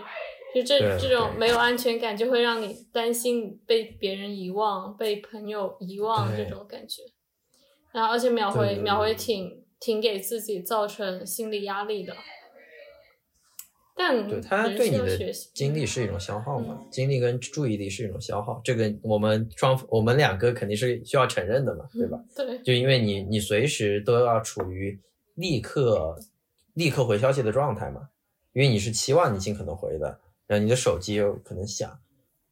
[0.54, 7.02] 就这这种没有安全感就会让你担心被别人遗忘、被朋友遗忘这种感觉，
[7.92, 12.14] 然后而且秒回秒回挺挺给自己造成心理压力的。
[13.96, 16.84] 但对他对你的精力是一种消耗嘛？
[16.90, 22.20] 精力跟注意力是一种消耗，这个我们双我们两个肯定是需要承认的嘛，对吧？
[22.36, 25.00] 对，就因为你你随时都要处于
[25.36, 26.18] 立刻
[26.74, 28.10] 立刻回消息的状态嘛，
[28.54, 32.00] 因为你是期望你尽可能回的，然后你的手机有可能响，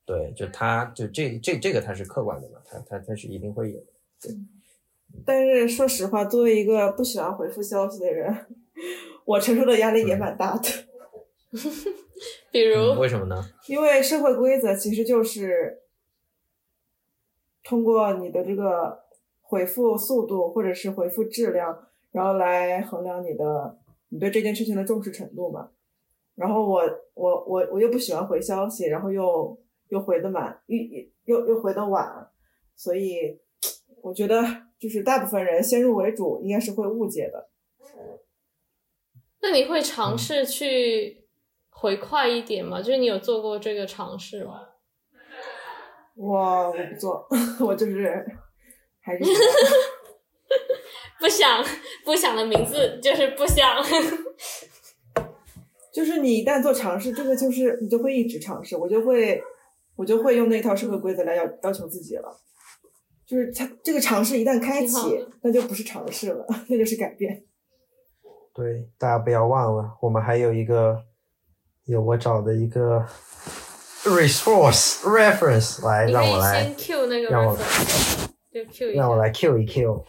[0.05, 3.85] 对，就他就这这这个它是客观的嘛，它它它是一定会有的。
[4.21, 4.35] 对，
[5.25, 8.45] 但是说实话，作为一个不喜欢回复消息的人，
[9.25, 10.69] 我承受的压力也蛮大的。
[12.51, 13.43] 比如为什么呢？
[13.67, 15.81] 因为社会规则其实就是
[17.63, 19.03] 通过你的这个
[19.41, 23.77] 回复速度或者是回复质量，然后来衡量你的
[24.09, 25.71] 你对这件事情的重视程度嘛。
[26.35, 26.81] 然后我
[27.13, 30.77] 我我我又不喜欢回消息，然后又又回的满，又
[31.25, 32.29] 又又回的晚，
[32.75, 33.39] 所以
[34.01, 34.41] 我觉得
[34.79, 37.49] 就是大部分人先入为主，应该是会误解的。
[39.41, 41.20] 那你会尝试去
[41.81, 42.79] 回快一点吗？
[42.79, 44.61] 就是你有做过这个尝试吗？
[46.15, 47.27] 我我不做，
[47.65, 48.23] 我就是
[49.01, 49.23] 还是
[51.19, 51.63] 不想
[52.05, 53.81] 不想的名字就是不想。
[55.91, 59.41] 就是你一旦做尝试，这个就是你就会一直尝试，我就会
[59.95, 62.39] 我就会用那套社会规则来要要求自己了。
[63.25, 67.43] 就是它这个尝试一旦开启，那就不是尝试了，那就是改变。
[68.53, 71.03] 对，大家不要忘了，我们还有一个
[71.85, 73.05] 有我找的一个
[74.03, 80.05] resource reference 来让我来先 Q 那个让我 reference，就 Q 一让我来 Q 一 Q，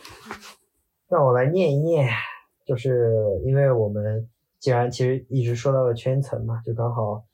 [1.09, 2.09] 让我来念一念，
[2.67, 3.11] 就是
[3.45, 7.25] 因为我们既然其实一直说到了圈层嘛，就刚好，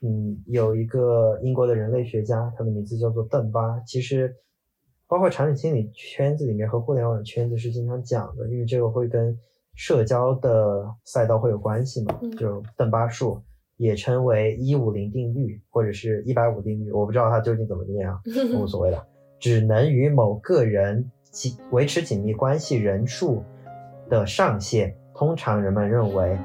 [0.00, 4.34] 嗯，有一个英国的人类学家，他的名字叫做邓巴，其实
[5.06, 9.38] 包括产品经理圈子里面和互联网圈子是经常讲的，因为这个会跟
[9.74, 12.30] 社交的赛道会有关系嘛，嗯。
[12.36, 13.42] 就邓巴数。
[13.78, 18.20] 也称为一五零定律或者是一百五定律，我不知道它究竟怎么念啊，
[18.60, 19.06] 无所谓的。
[19.38, 23.42] 只能与某个人紧维持紧密关系人数
[24.10, 26.36] 的上限，通常人们认为，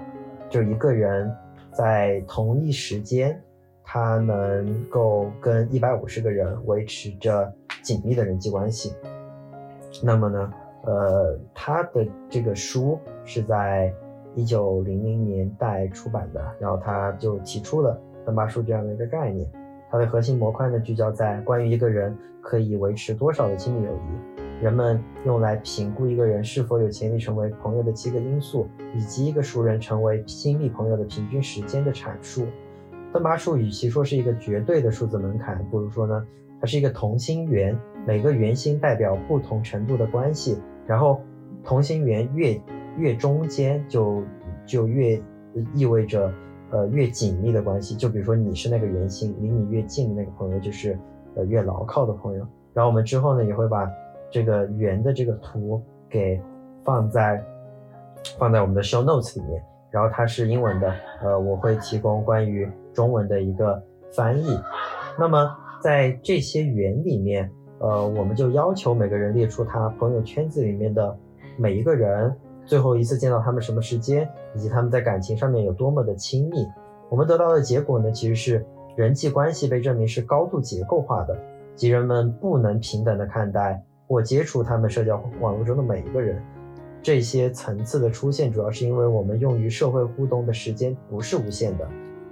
[0.47, 1.35] 就一个人
[1.71, 3.41] 在同一时间，
[3.83, 8.93] 他能够跟一百五十个人维持着紧密的人际关系。
[10.03, 10.53] 那么呢，
[10.83, 13.91] 呃，他的这个书是在
[14.35, 19.47] 一九零零年代出版的，然后他就提出了邓巴数这样的一个概念。
[19.91, 32.47] 它的核心模块呢，聚焦在关于一个人可以维持多少的亲密友谊，人们用来评估一个人是否有潜力成为朋友的七个因素，以及一个熟人成为亲密朋友的平均时间的阐述。
[33.13, 36.25] 邓巴数与其说是一个绝对的数字门槛，不如说呢，
[36.59, 37.77] 它是一个同心圆，
[38.07, 40.57] 每个圆心代表不同程度的关系，
[40.87, 41.21] 然后
[41.63, 42.59] 同心圆越
[42.97, 44.23] 越中间就
[44.65, 45.21] 就越
[45.73, 46.31] 意味着
[46.71, 47.95] 呃越紧密的关系。
[47.95, 50.97] 就比如说你是那个圆心，离你越近的那个朋友就是
[51.35, 52.47] 呃越牢靠的朋友。
[52.73, 53.87] 然后我们之后呢也会把
[54.31, 56.41] 这个圆的这个图给
[56.83, 57.43] 放在
[58.37, 63.81] 放在我们的 show notes 里面，然后它是英文的，呃我会提供关于中文的一个
[64.15, 64.59] 翻译。
[65.19, 65.49] 那么
[65.81, 71.17] 在这些圆里面，呃我们就要求每个人列出他朋友圈子里面的
[71.57, 72.35] 每一个人。
[72.65, 76.65] 最后一次见到他们什么时间，以及他们在感情上面有多么的亲密。
[77.09, 81.37] 我们得到的结果呢，其实是人际关系被证明是高度结构化的，
[81.75, 86.41] 即人们不能平等的看待或接触他们社交网络中的每一个人。
[87.01, 91.87] 这些层次的出现，主要是因为我们用于社会互动的时间不是无限的。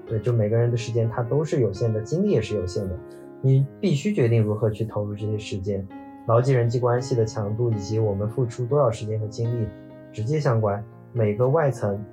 [0.08, 2.98] 对，就每个人的时间它都是有限的，精力也是有限的。
[3.42, 5.86] 你必须决定如何去投入这些时间。
[6.28, 9.68] 牢记人际关系的强度以及我们付出多少时间和精力。
[10.12, 10.84] 直接相关，
[11.14, 12.04] 每个外层，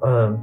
[0.00, 0.42] 嗯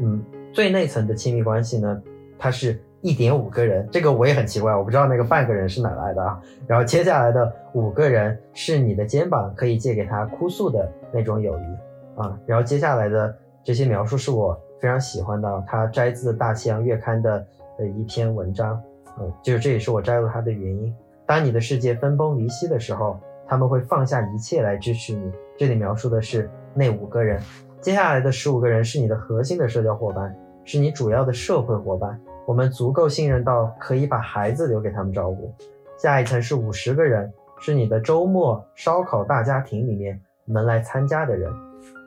[0.00, 2.02] 嗯，最内层的亲密关系呢，
[2.38, 6.40] 它是一点五个人，这个我也很奇怪，我不知道那个半个人是哪来的啊。
[6.66, 12.38] 然后接下来的五个人是你的肩膀，可以借给他哭诉的那种友谊啊。
[12.46, 17.46] 然后接下来的这些描述是我非常喜欢的，它摘自《大西洋月刊》的
[17.78, 18.82] 的一篇文章，
[19.18, 20.94] 嗯，就是这也是我摘录它的原因。
[21.26, 25.32] 当你的世界分崩离析的时候，他们会放下一切来支持你。
[25.56, 27.40] 这里描述的是那五个人，
[27.80, 32.20] 接下来的十五个人是你的核心的社交伙伴，是你主要的社会伙伴。
[32.44, 35.54] 我们足够信任到可以把孩子留给他们照顾。
[35.96, 41.50] 下一层是五十个人，是你的周末烧烤大家庭里面能来参加的人。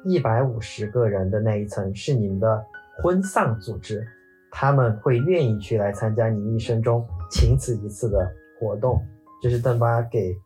[0.03, 2.65] 一百五十个人的那一层是你们的
[3.01, 4.05] 婚丧组织，
[4.51, 8.29] 他们会愿意去来参加你一生中仅此一次的
[8.59, 9.01] 活动。
[9.41, 10.37] 这是邓巴给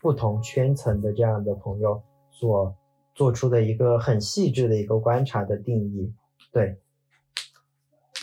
[0.00, 2.02] 不同圈层的这样的朋友。
[2.38, 2.76] 所
[3.14, 6.12] 做出的一个很细致的一个观察的定义，
[6.52, 6.76] 对，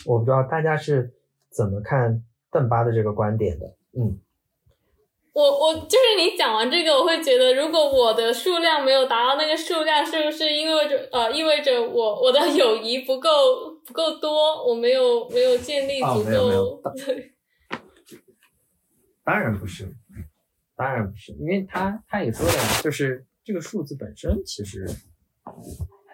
[0.06, 1.12] 我不知道大家是
[1.50, 3.66] 怎么看邓巴的这个观点的，
[3.98, 4.20] 嗯，
[5.32, 13.28] 我我就是你讲完这个，我会觉得，如果我的数量没有达到那个数量，是不是意味着呃意味着我我的 友谊不够
[13.84, 16.80] 不够多，我没有没有建立足够？
[19.24, 19.92] 当然不是，
[20.76, 23.26] 当然不是，因为他他也说了，就是。
[23.44, 24.88] 这个数字本身其实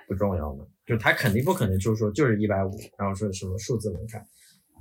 [0.09, 4.21] 不重要的，就它肯定不可能就是说就是一百五，然后说什么数字门槛，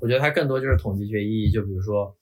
[0.01, 1.51] 我觉得它更多就是统计学意义。
[1.51, 2.17] 就比如说，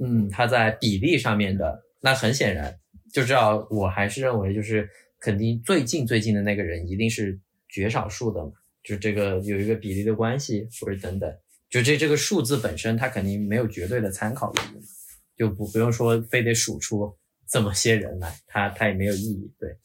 [0.00, 2.78] 嗯，它在比例上面的，那很显然
[3.12, 4.88] 就知道，我还是认为就是
[5.18, 8.52] 肯定最近最近的那个人一定是绝少数的嘛，
[8.84, 11.36] 就这个有一个比例的关系或者等等，
[11.68, 14.80] 就这这个数字本身它肯定没有绝对的参考意义，
[15.36, 17.16] 就不不用说非得数出。
[17.48, 19.52] 这么些人来，他他也没有意义。
[19.58, 19.76] 对，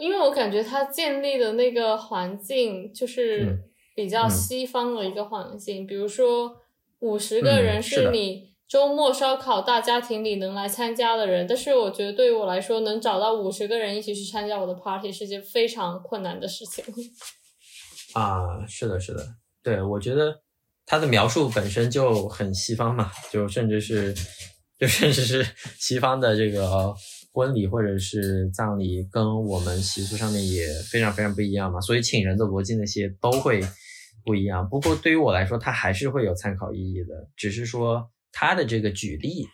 [0.00, 3.58] 因为我感觉他建立的那个环境就是
[3.94, 6.60] 比较西方的一个环境，比如说
[7.00, 16.84] 五十个人是你周末烧烤大家庭里能来参加的人，但是我觉得对于我来说，能找到五十个人一起去参加我的 party 是件非常困难的事情。
[18.14, 19.26] 啊，是的，是的，
[19.62, 20.42] 对，我觉得
[20.84, 24.14] 他的描述本身就很西方嘛，就甚至是，
[24.78, 25.46] 就甚至是
[25.78, 26.94] 西方的这个
[27.32, 33.60] 婚礼或者是葬礼，跟我们习俗上面也非常非常不一样嘛，所以请人的逻辑那些都会
[34.24, 34.68] 不一样。
[34.68, 39.46] 不过对于我来说，它还是会有参考意义的，只是说它的这个举例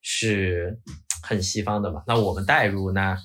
[0.00, 0.78] 是
[1.22, 3.16] 很西方的嘛，那我们代入，那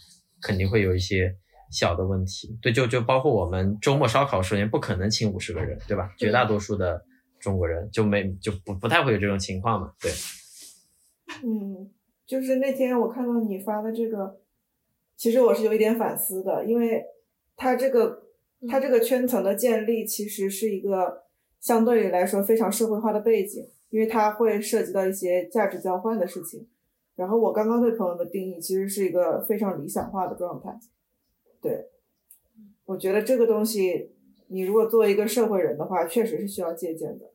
[0.42, 1.36] 肯定会有一些。
[1.72, 6.08] 小的问题，对，就就包括我们周末烧烤，首先不可能请五十个人，对吧？
[6.20, 7.04] 绝大多数的
[7.40, 10.12] 中国人就没就不不太会有这种情况嘛，对。
[11.42, 11.90] 嗯，
[12.26, 14.40] 就是那天我看到你发的这个，
[15.16, 17.04] 其实我是有一点反思的，因为
[17.56, 18.24] 它这个
[18.68, 21.24] 它这个圈层的建立，其实是一个
[21.60, 26.68] 相对于来说非常社会化的背景，因为它会涉及到一些价值交换的事情。
[27.16, 30.80] 然后我刚刚对朋友的定义，其实是一个非常理想化的状态。
[31.62, 31.90] 对，
[32.86, 34.12] 我觉得这个东西，
[34.48, 37.33] 你如果作为一个社会人的话，确实是需要借鉴的。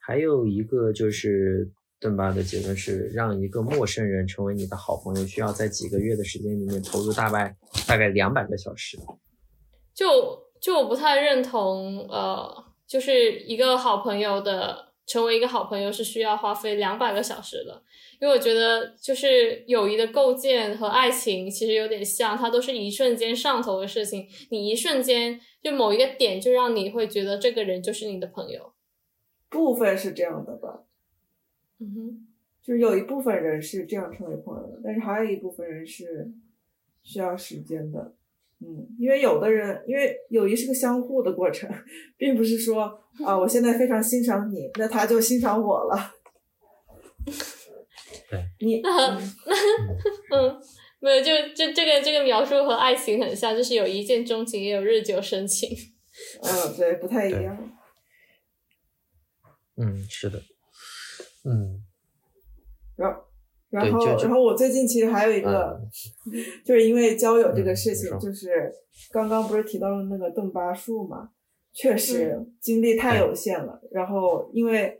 [0.00, 1.70] 还有一个就是
[2.00, 7.54] 邓巴的结论是，让一个陌生人成为你的好朋友，需要在几个月的时间里面投入大概
[7.86, 8.98] 大概两百个小时。
[9.94, 10.06] 就
[10.60, 17.82] 就我不太认同，呃，就是一个好朋友的成为一个好朋友是需要花费两百个小时的。
[18.20, 24.26] 因为我觉得，就是友谊的构建和爱情其实有点像，它都是一瞬间上头的事情。
[24.50, 28.72] 你一瞬间就某一个点，就让你会觉得这个人就是你的朋友。
[29.50, 30.84] 部分是这样的吧？
[31.80, 32.26] 嗯哼，
[32.62, 36.30] 就是有一部分人是这样成为朋友的，但是还有一部分人是
[37.02, 38.14] 需要时间的。
[38.60, 41.70] 嗯，因为有的人，因为友谊是个相互的过程，
[42.18, 42.82] 并不是说
[43.24, 46.14] 啊，我现在非常欣赏你，那他就欣赏我了。
[48.28, 50.60] 对，你 那那嗯，
[51.00, 55.70] 没有，就就这个这个描述和爱情很像，就是有一见钟情，也有日久生情。
[56.42, 57.79] 嗯，对，不太一样。
[59.80, 60.38] 嗯，是的。
[61.44, 61.82] 嗯。
[62.96, 63.22] 然后，
[63.70, 65.80] 然后，然后我最近其实还有一个，
[66.64, 68.72] 就是因为交友这个事情，就是
[69.10, 71.30] 刚刚不是提到了那个邓巴数嘛，
[71.72, 73.80] 确实精力太有限了。
[73.90, 74.98] 然后因为。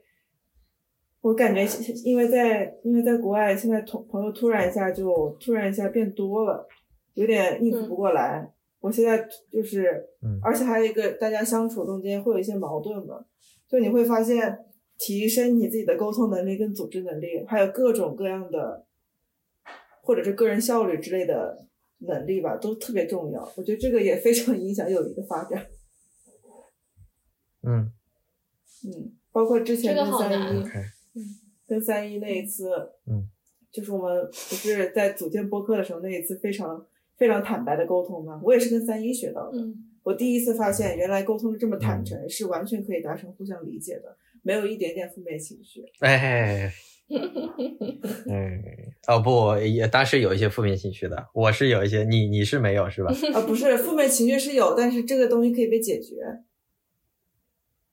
[1.22, 1.66] 我感觉，
[2.02, 6.66] 因为在因为在国外，现在同朋友突然一下就突然一下变多了，
[7.12, 8.50] 有点应付不过来。
[8.80, 10.02] 我现在就是，
[10.42, 13.22] 而且还有一个，大家相处中间会有一些矛盾嘛，
[13.70, 14.66] 就你会发现，
[14.98, 18.84] 提升你自己的沟通能力跟组织能力，还有各种各样的，
[20.02, 21.68] 或者是个人效率之类的
[22.00, 23.40] 能力吧，都特别重要。
[23.56, 25.64] 我觉得这个也非常影响友谊的发展。
[27.62, 27.92] 嗯
[28.84, 30.62] 嗯，包括之前跟三一。
[31.12, 31.22] 嗯，
[31.66, 32.70] 跟三一那一次，
[33.06, 33.28] 嗯，
[33.70, 38.40] 就是我们不是在组建播客的时候那一次非常非常坦白的沟通吗？
[38.42, 39.58] 我也是跟三一学到的。
[39.58, 45.84] 嗯，我第一次发现原来沟通这么坦诚，是完全可以达成互相理解的，没有一点点负面情绪。
[46.00, 46.72] 哎，
[48.26, 48.60] 嗯，
[49.06, 53.14] 哦不，也当时有一些负面情绪的，我是有一些，你你是没有是吧？
[53.34, 56.16] 啊，不是，负面情绪是有，但是这个东西可以被解决。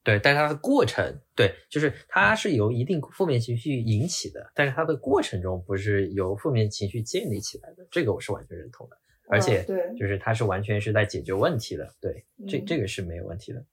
[0.03, 8.97] 对，但是它的过程，对，就是它是由一定负面情绪引起的，但是它的过程中不是由负面情绪建立起来的，这个我是完全认同的，
[9.27, 13.65] 而且对，就是它是完全是在解决问题的，对，这这个是没有问题的，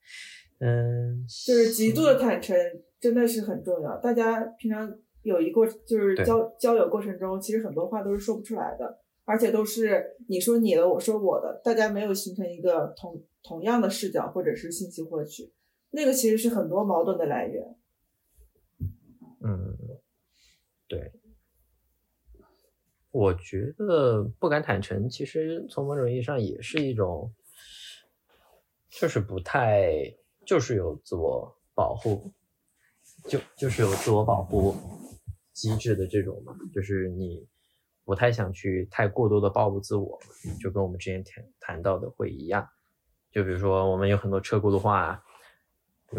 [0.59, 2.57] 嗯，就是极度的坦诚
[3.01, 15.53] 真的是很重要，大家平常有一过就是交交友过程中，其实很多话都是说不出来的，而且都是你说你的，我说我的，大家没有形成一个同同样的视角或者是信息获取。
[15.91, 17.77] 那个其实是很多矛盾的来源。
[19.41, 19.77] 嗯，
[20.89, 21.13] 对，
[23.15, 27.33] 我觉得不敢坦诚，其实从某种意义上也是一种，
[28.91, 30.13] 就是不太，
[30.45, 32.33] 就是有自我保护，
[33.29, 34.75] 就就是有自我保护
[35.53, 37.47] 机制的这种嘛，就是你
[38.05, 40.19] 不太想去太过多的暴露自我，
[40.61, 42.69] 就跟我们之前谈谈到的会一样，
[43.31, 45.23] 就比如说我们有很多车轱辘话。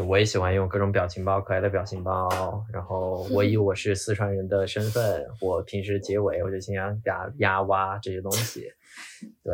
[0.03, 2.65] 我也喜欢用各种表情包，可爱的表情包。
[2.71, 8.69] 然后我以我是四川人的身份，我平时结尾我就经常加呀哇这些东西。
[9.43, 9.53] 对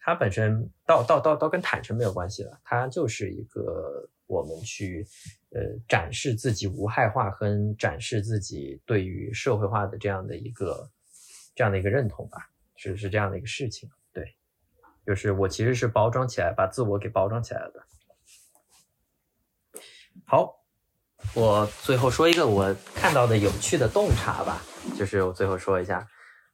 [0.00, 5.06] 它本身，倒倒倒倒跟坦诚没有关系了，它就是一个我们去
[5.50, 7.48] 呃展示自己无害化和
[7.78, 10.88] 展示自己对于社会化的这样的一个
[11.54, 12.38] 这样的一个认同吧，
[12.76, 13.88] 是是这样的一个事情。
[14.12, 14.24] 对，
[15.06, 17.82] 就是我其实是包装起来，把自我给包装起来的。
[20.26, 20.58] 好。
[21.34, 24.60] 我最后说一个我看到的有趣的洞察吧，
[24.98, 26.04] 就是我最后说一下，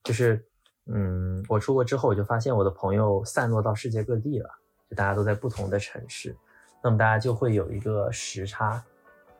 [0.05, 0.45] 就是
[0.93, 4.51] 嗯，我出国之后我就发现我的朋友散落到世界各地了，
[4.91, 6.37] 就大家都在不同的城市，
[6.85, 8.85] 那么大家就会有一个时差，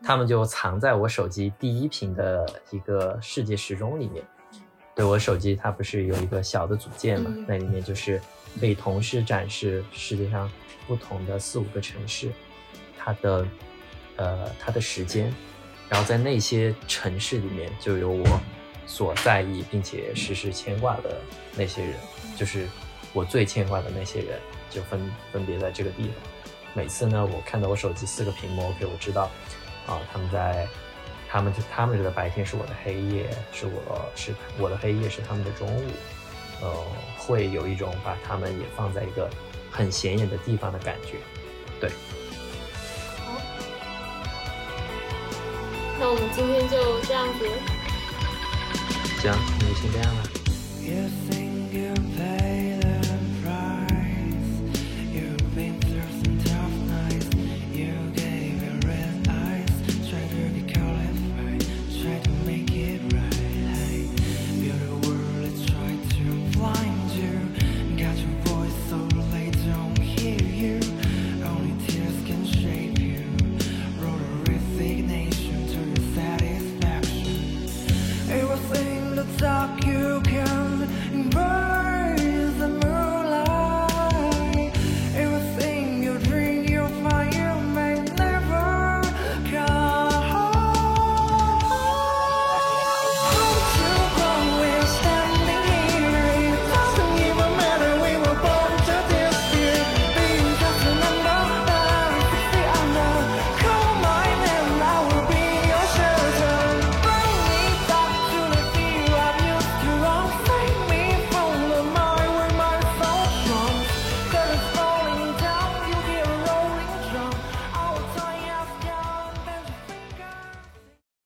[0.03, 4.25] 他们就藏在我手机第一屏的一个世界时钟里面。
[4.95, 8.19] 对我手机它不是有一个小的组件嘛，那里面就是
[8.59, 10.51] 可以同时展示世界上
[10.87, 12.33] 不同的四五个城市，
[12.99, 13.47] 它的。
[14.19, 15.33] 呃，他的时间，
[15.89, 18.41] 然后在那些城市里面，就有我
[18.87, 21.21] 所在意并且时时牵挂的
[21.57, 21.95] 那些人，
[22.37, 22.67] 就是
[23.13, 26.13] 我最牵挂的那些人，就分分别在这个地方。
[26.75, 29.31] 每次呢，我看到我手机四个屏幕，OK，我知道，
[29.87, 30.67] 啊，他们在，
[31.29, 35.91] 他们就他们的白天是我的黑夜，是我是我的黑夜是他们的中午，
[36.61, 36.87] 呃，
[37.17, 39.31] 会有一种把他们也放在一个
[39.71, 41.19] 很显眼的地方的感觉，
[41.81, 41.91] 对。
[46.01, 47.45] 那我们今天就这样子。
[49.21, 50.23] 行，那就先这样了。